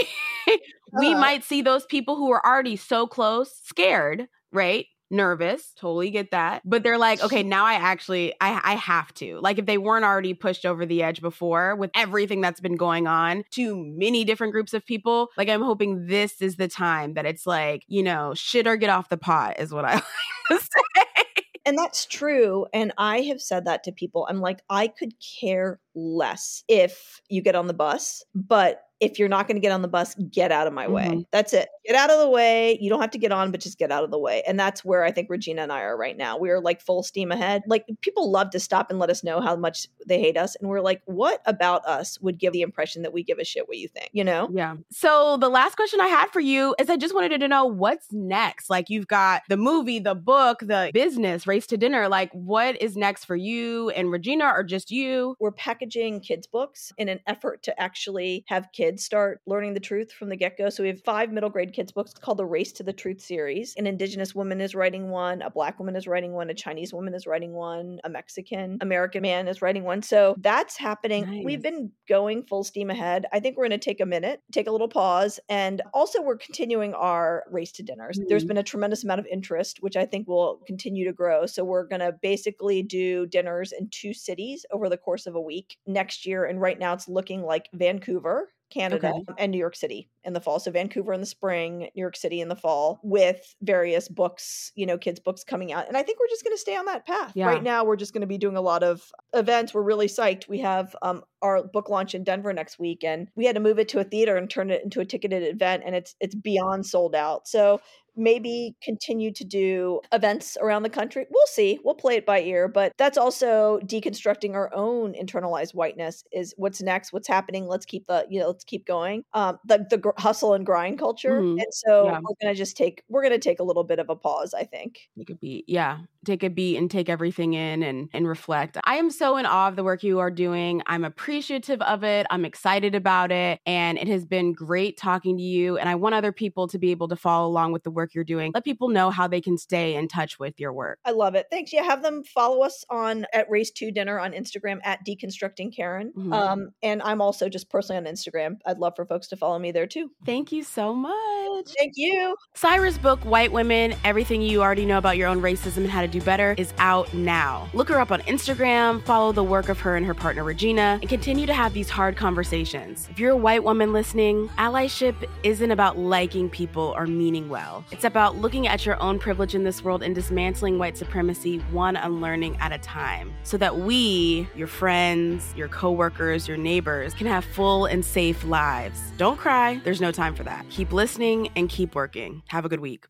we 0.93 1.13
uh, 1.13 1.19
might 1.19 1.43
see 1.43 1.61
those 1.61 1.85
people 1.85 2.15
who 2.15 2.31
are 2.31 2.45
already 2.45 2.75
so 2.75 3.07
close 3.07 3.53
scared, 3.63 4.27
right? 4.51 4.85
Nervous 5.11 5.73
totally 5.77 6.09
get 6.09 6.31
that 6.31 6.61
but 6.65 6.83
they're 6.83 6.97
like 6.97 7.21
okay 7.21 7.43
now 7.43 7.65
i 7.65 7.73
actually 7.73 8.33
i 8.41 8.59
i 8.63 8.75
have 8.75 9.13
to 9.13 9.39
like 9.41 9.59
if 9.59 9.65
they 9.65 9.77
weren't 9.77 10.05
already 10.05 10.33
pushed 10.33 10.65
over 10.65 10.85
the 10.85 11.03
edge 11.03 11.21
before 11.21 11.75
with 11.75 11.91
everything 11.93 12.41
that's 12.41 12.59
been 12.59 12.77
going 12.77 13.07
on 13.07 13.43
to 13.51 13.75
many 13.75 14.23
different 14.23 14.53
groups 14.53 14.73
of 14.73 14.85
people 14.85 15.29
like 15.37 15.49
i'm 15.49 15.61
hoping 15.61 16.07
this 16.07 16.41
is 16.41 16.55
the 16.55 16.67
time 16.67 17.13
that 17.13 17.25
it's 17.25 17.45
like 17.45 17.83
you 17.87 18.01
know 18.01 18.33
shit 18.33 18.67
or 18.67 18.77
get 18.77 18.89
off 18.89 19.09
the 19.09 19.17
pot 19.17 19.59
is 19.59 19.71
what 19.71 19.85
i 19.85 19.93
like 19.93 20.03
to 20.47 20.57
say 20.57 21.21
and 21.65 21.77
that's 21.77 22.05
true. 22.05 22.65
And 22.73 22.91
I 22.97 23.21
have 23.21 23.41
said 23.41 23.65
that 23.65 23.83
to 23.83 23.91
people. 23.91 24.25
I'm 24.29 24.41
like, 24.41 24.61
I 24.69 24.87
could 24.87 25.13
care 25.39 25.79
less 25.93 26.63
if 26.67 27.21
you 27.29 27.41
get 27.41 27.55
on 27.55 27.67
the 27.67 27.73
bus, 27.73 28.23
but 28.33 28.81
if 28.99 29.19
you're 29.19 29.29
not 29.29 29.47
going 29.47 29.55
to 29.55 29.61
get 29.61 29.71
on 29.71 29.81
the 29.81 29.87
bus, 29.87 30.15
get 30.15 30.51
out 30.51 30.67
of 30.67 30.73
my 30.73 30.87
way. 30.87 31.05
Mm-hmm. 31.05 31.21
That's 31.31 31.53
it. 31.53 31.69
Get 31.85 31.95
out 31.95 32.11
of 32.11 32.19
the 32.19 32.29
way. 32.29 32.77
You 32.79 32.89
don't 32.89 33.01
have 33.01 33.11
to 33.11 33.17
get 33.17 33.31
on, 33.31 33.51
but 33.51 33.59
just 33.59 33.79
get 33.79 33.91
out 33.91 34.03
of 34.03 34.11
the 34.11 34.19
way. 34.19 34.43
And 34.47 34.59
that's 34.59 34.85
where 34.85 35.03
I 35.03 35.11
think 35.11 35.29
Regina 35.29 35.63
and 35.63 35.71
I 35.71 35.81
are 35.81 35.97
right 35.97 36.15
now. 36.15 36.37
We 36.37 36.49
are 36.49 36.61
like 36.61 36.81
full 36.81 37.01
steam 37.01 37.31
ahead. 37.31 37.63
Like 37.65 37.85
people 38.01 38.31
love 38.31 38.51
to 38.51 38.59
stop 38.59 38.89
and 38.89 38.99
let 38.99 39.09
us 39.09 39.23
know 39.23 39.41
how 39.41 39.55
much 39.55 39.87
they 40.05 40.19
hate 40.19 40.37
us. 40.37 40.55
And 40.55 40.69
we're 40.69 40.81
like, 40.81 41.01
what 41.05 41.41
about 41.45 41.85
us 41.85 42.19
would 42.21 42.37
give 42.37 42.53
the 42.53 42.61
impression 42.61 43.01
that 43.01 43.13
we 43.13 43.23
give 43.23 43.39
a 43.39 43.43
shit 43.43 43.67
what 43.67 43.77
you 43.77 43.87
think, 43.87 44.09
you 44.13 44.23
know? 44.23 44.49
Yeah. 44.53 44.75
So 44.91 45.37
the 45.37 45.49
last 45.49 45.75
question 45.75 45.99
I 46.01 46.07
had 46.07 46.29
for 46.29 46.39
you 46.39 46.75
is 46.79 46.89
I 46.89 46.97
just 46.97 47.15
wanted 47.15 47.39
to 47.39 47.47
know 47.47 47.65
what's 47.65 48.11
next? 48.11 48.69
Like 48.69 48.89
you've 48.89 49.07
got 49.07 49.41
the 49.49 49.57
movie, 49.57 49.99
the 49.99 50.15
book, 50.15 50.59
the 50.59 50.91
business, 50.93 51.47
Race 51.47 51.65
to 51.67 51.77
Dinner. 51.77 52.07
Like 52.07 52.31
what 52.33 52.79
is 52.81 52.95
next 52.95 53.25
for 53.25 53.35
you 53.35 53.89
and 53.91 54.11
Regina 54.11 54.45
or 54.45 54.63
just 54.63 54.91
you? 54.91 55.35
We're 55.39 55.51
packaging 55.51 56.19
kids' 56.19 56.45
books 56.45 56.93
in 56.97 57.09
an 57.09 57.19
effort 57.25 57.63
to 57.63 57.81
actually 57.81 58.45
have 58.47 58.71
kids 58.71 59.03
start 59.03 59.41
learning 59.45 59.73
the 59.73 59.79
truth 59.79 60.11
from 60.11 60.29
the 60.29 60.35
get 60.35 60.57
go. 60.57 60.69
So 60.69 60.83
we 60.83 60.89
have 60.89 61.01
five 61.01 61.31
middle 61.31 61.49
grade 61.49 61.70
kids 61.71 61.91
books 61.91 62.13
called 62.13 62.37
the 62.37 62.45
Race 62.45 62.71
to 62.73 62.83
the 62.83 62.93
Truth 62.93 63.21
series. 63.21 63.73
An 63.77 63.87
indigenous 63.87 64.35
woman 64.35 64.61
is 64.61 64.75
writing 64.75 65.09
one, 65.09 65.41
a 65.41 65.49
black 65.49 65.79
woman 65.79 65.95
is 65.95 66.07
writing 66.07 66.33
one, 66.33 66.49
a 66.49 66.53
Chinese 66.53 66.93
woman 66.93 67.13
is 67.13 67.25
writing 67.25 67.53
one, 67.53 67.99
a 68.03 68.09
Mexican 68.09 68.77
American 68.81 69.21
man 69.21 69.47
is 69.47 69.61
writing 69.61 69.83
one. 69.83 70.01
So 70.01 70.35
that's 70.39 70.77
happening. 70.77 71.25
Nice. 71.29 71.45
We've 71.45 71.61
been 71.61 71.91
going 72.07 72.43
full 72.43 72.63
steam 72.63 72.89
ahead. 72.89 73.25
I 73.31 73.39
think 73.39 73.57
we're 73.57 73.67
going 73.67 73.79
to 73.79 73.85
take 73.85 74.01
a 74.01 74.05
minute, 74.05 74.41
take 74.51 74.67
a 74.67 74.71
little 74.71 74.87
pause, 74.87 75.39
and 75.49 75.81
also 75.93 76.21
we're 76.21 76.37
continuing 76.37 76.93
our 76.93 77.43
race 77.49 77.71
to 77.73 77.83
dinners. 77.83 78.17
Mm-hmm. 78.17 78.27
There's 78.29 78.45
been 78.45 78.57
a 78.57 78.63
tremendous 78.63 79.03
amount 79.03 79.19
of 79.19 79.27
interest, 79.27 79.77
which 79.81 79.95
I 79.95 80.05
think 80.05 80.27
will 80.27 80.61
continue 80.67 81.05
to 81.05 81.13
grow. 81.13 81.45
So 81.45 81.63
we're 81.63 81.87
going 81.87 82.01
to 82.01 82.13
basically 82.21 82.83
do 82.83 83.25
dinners 83.25 83.71
in 83.71 83.89
two 83.89 84.13
cities 84.13 84.65
over 84.71 84.89
the 84.89 84.97
course 84.97 85.27
of 85.27 85.35
a 85.35 85.41
week 85.41 85.77
next 85.87 86.25
year. 86.25 86.45
And 86.45 86.61
right 86.61 86.79
now 86.79 86.93
it's 86.93 87.07
looking 87.07 87.41
like 87.41 87.69
Vancouver, 87.73 88.49
Canada, 88.71 89.09
okay. 89.09 89.33
and 89.37 89.51
New 89.51 89.57
York 89.57 89.75
City 89.75 90.09
in 90.23 90.33
the 90.33 90.41
fall. 90.41 90.59
So 90.59 90.71
Vancouver 90.71 91.13
in 91.13 91.19
the 91.19 91.25
spring, 91.25 91.89
New 91.95 92.01
York 92.01 92.15
City 92.15 92.41
in 92.41 92.47
the 92.47 92.55
fall, 92.55 92.99
with 93.03 93.55
various 93.61 94.07
books, 94.07 94.71
you 94.75 94.85
know, 94.85 94.97
kids' 94.97 95.19
books 95.19 95.43
coming 95.43 95.71
out. 95.71 95.87
And 95.87 95.97
I 95.97 96.03
think 96.03 96.19
we're 96.19 96.29
just 96.29 96.43
going 96.43 96.55
to 96.55 96.61
stay 96.61 96.75
on 96.75 96.85
that 96.85 97.05
path. 97.05 97.33
Yeah. 97.35 97.47
Right 97.47 97.63
now, 97.63 97.83
we're 97.83 97.95
just 97.95 98.13
going 98.13 98.21
to 98.21 98.27
be 98.27 98.37
doing 98.37 98.57
a 98.57 98.61
lot 98.61 98.83
of 98.83 99.11
events. 99.33 99.73
We're 99.73 99.81
really 99.81 100.07
psyched. 100.07 100.47
We 100.47 100.59
have 100.59 100.95
um, 101.01 101.23
our 101.41 101.63
book 101.63 101.89
launch 101.89 102.15
in 102.15 102.23
Denver 102.23 102.53
next 102.53 102.79
week, 102.79 103.03
and 103.03 103.27
we 103.35 103.45
had 103.45 103.55
to 103.55 103.61
move 103.61 103.79
it 103.79 103.89
to 103.89 103.99
a 103.99 104.03
theater 104.03 104.37
and 104.37 104.49
turn 104.49 104.71
it 104.71 104.83
into 104.83 104.99
a 104.99 105.05
ticketed 105.05 105.43
event, 105.43 105.83
and 105.85 105.95
it's 105.95 106.15
it's 106.19 106.35
beyond 106.35 106.85
sold 106.85 107.15
out. 107.15 107.47
So 107.47 107.81
maybe 108.15 108.75
continue 108.83 109.31
to 109.31 109.43
do 109.43 110.01
events 110.11 110.57
around 110.61 110.83
the 110.83 110.89
country. 110.89 111.25
We'll 111.29 111.47
see. 111.47 111.79
We'll 111.83 111.95
play 111.95 112.15
it 112.15 112.25
by 112.25 112.41
ear, 112.41 112.67
but 112.67 112.93
that's 112.97 113.17
also 113.17 113.79
deconstructing 113.83 114.53
our 114.53 114.69
own 114.73 115.13
internalized 115.13 115.73
whiteness 115.73 116.23
is 116.31 116.53
what's 116.57 116.81
next, 116.81 117.13
what's 117.13 117.27
happening. 117.27 117.67
Let's 117.67 117.85
keep 117.85 118.07
the, 118.07 118.25
you 118.29 118.39
know, 118.39 118.47
let's 118.47 118.63
keep 118.63 118.85
going. 118.85 119.23
Um, 119.33 119.59
the, 119.65 119.85
the 119.89 119.97
gr- 119.97 120.09
hustle 120.17 120.53
and 120.53 120.65
grind 120.65 120.99
culture. 120.99 121.41
Mm-hmm. 121.41 121.59
And 121.59 121.67
so 121.71 122.05
yeah. 122.05 122.19
we're 122.19 122.35
going 122.41 122.53
to 122.53 122.57
just 122.57 122.75
take, 122.75 123.03
we're 123.07 123.21
going 123.21 123.33
to 123.33 123.39
take 123.39 123.59
a 123.59 123.63
little 123.63 123.83
bit 123.83 123.99
of 123.99 124.09
a 124.09 124.15
pause, 124.15 124.53
I 124.53 124.63
think. 124.63 125.09
Take 125.17 125.27
could 125.27 125.39
be, 125.39 125.63
Yeah. 125.67 125.99
Take 126.25 126.43
a 126.43 126.49
beat 126.49 126.77
and 126.77 126.89
take 126.89 127.09
everything 127.09 127.53
in 127.53 127.83
and, 127.83 128.09
and 128.13 128.27
reflect. 128.27 128.77
I 128.83 128.95
am 128.95 129.09
so 129.09 129.37
in 129.37 129.45
awe 129.45 129.67
of 129.67 129.75
the 129.75 129.83
work 129.83 130.03
you 130.03 130.19
are 130.19 130.31
doing. 130.31 130.81
I'm 130.85 131.03
appreciative 131.03 131.81
of 131.81 132.03
it. 132.03 132.27
I'm 132.29 132.45
excited 132.45 132.95
about 132.95 133.31
it. 133.31 133.59
And 133.65 133.97
it 133.97 134.07
has 134.07 134.25
been 134.25 134.53
great 134.53 134.97
talking 134.97 135.37
to 135.37 135.43
you. 135.43 135.77
And 135.77 135.89
I 135.89 135.95
want 135.95 136.15
other 136.15 136.31
people 136.31 136.67
to 136.67 136.77
be 136.77 136.91
able 136.91 137.07
to 137.09 137.15
follow 137.15 137.47
along 137.47 137.71
with 137.71 137.83
the 137.83 137.91
work 137.91 138.13
you're 138.13 138.23
doing. 138.23 138.51
Let 138.53 138.63
people 138.63 138.89
know 138.89 139.09
how 139.09 139.27
they 139.27 139.41
can 139.41 139.57
stay 139.57 139.95
in 139.95 140.07
touch 140.07 140.39
with 140.39 140.59
your 140.59 140.73
work. 140.73 140.99
I 141.05 141.11
love 141.11 141.35
it. 141.35 141.47
Thanks. 141.49 141.73
Yeah, 141.73 141.83
have 141.83 142.03
them 142.03 142.23
follow 142.23 142.63
us 142.63 142.85
on 142.89 143.25
at 143.33 143.49
Race2Dinner 143.49 144.21
on 144.21 144.33
Instagram 144.33 144.79
at 144.83 145.05
Deconstructing 145.05 145.75
Karen. 145.75 146.13
Mm-hmm. 146.15 146.33
Um, 146.33 146.69
and 146.83 147.01
I'm 147.01 147.21
also 147.21 147.49
just 147.49 147.69
personally 147.69 147.97
on 147.97 148.13
Instagram. 148.13 148.57
I'd 148.65 148.79
love 148.79 148.93
for 148.95 149.05
folks 149.05 149.27
to 149.29 149.37
follow 149.37 149.59
me 149.59 149.71
there 149.71 149.87
too. 149.87 150.11
Thank 150.25 150.51
you 150.51 150.63
so 150.63 150.93
much. 150.93 151.73
Thank 151.77 151.93
you. 151.95 152.35
Saira's 152.55 152.97
book, 152.97 153.19
White 153.21 153.51
Women 153.51 153.95
Everything 154.03 154.41
You 154.41 154.61
Already 154.61 154.85
Know 154.85 154.97
About 154.97 155.17
Your 155.17 155.27
Own 155.27 155.41
Racism 155.41 155.77
and 155.77 155.89
How 155.89 156.01
to 156.01 156.07
Do 156.11 156.21
Better, 156.21 156.55
is 156.57 156.73
out 156.77 157.13
now. 157.13 157.69
Look 157.73 157.89
her 157.89 157.99
up 157.99 158.11
on 158.11 158.21
Instagram, 158.21 159.01
follow 159.03 159.31
the 159.31 159.43
work 159.43 159.69
of 159.69 159.79
her 159.79 159.95
and 159.95 160.05
her 160.05 160.13
partner 160.13 160.43
Regina, 160.43 160.99
and 161.01 161.09
continue 161.09 161.45
to 161.45 161.53
have 161.53 161.73
these 161.73 161.89
hard 161.89 162.17
conversations. 162.17 163.07
If 163.09 163.19
you're 163.19 163.31
a 163.31 163.37
white 163.37 163.63
woman 163.63 163.93
listening, 163.93 164.49
allyship 164.57 165.15
isn't 165.43 165.71
about 165.71 165.97
liking 165.97 166.49
people 166.49 166.93
or 166.97 167.07
meaning 167.07 167.49
well. 167.49 167.83
It's 167.91 168.03
about 168.03 168.37
looking 168.37 168.67
at 168.67 168.85
your 168.85 169.01
own 169.01 169.19
privilege 169.19 169.55
in 169.55 169.63
this 169.63 169.83
world 169.83 170.03
and 170.03 170.13
dismantling 170.13 170.77
white 170.77 170.97
supremacy 170.97 171.59
one 171.71 171.95
unlearning 171.95 172.57
at 172.57 172.71
a 172.71 172.77
time 172.79 173.33
so 173.43 173.57
that 173.57 173.77
we, 173.77 174.47
your 174.55 174.67
friends, 174.67 175.53
your 175.55 175.69
coworkers, 175.69 176.47
your 176.47 176.57
neighbors, 176.57 177.13
can 177.13 177.27
have 177.27 177.45
full 177.45 177.85
and 177.85 178.03
safe 178.03 178.43
lives. 178.43 178.99
Don't 179.17 179.37
cry, 179.37 179.79
there's 179.83 180.01
no 180.01 180.11
time 180.11 180.35
for 180.35 180.43
that. 180.43 180.67
Keep 180.69 180.91
listening 180.91 181.49
and 181.55 181.69
keep 181.69 181.95
working. 181.95 182.43
Have 182.47 182.65
a 182.65 182.69
good 182.69 182.79
week. 182.79 183.05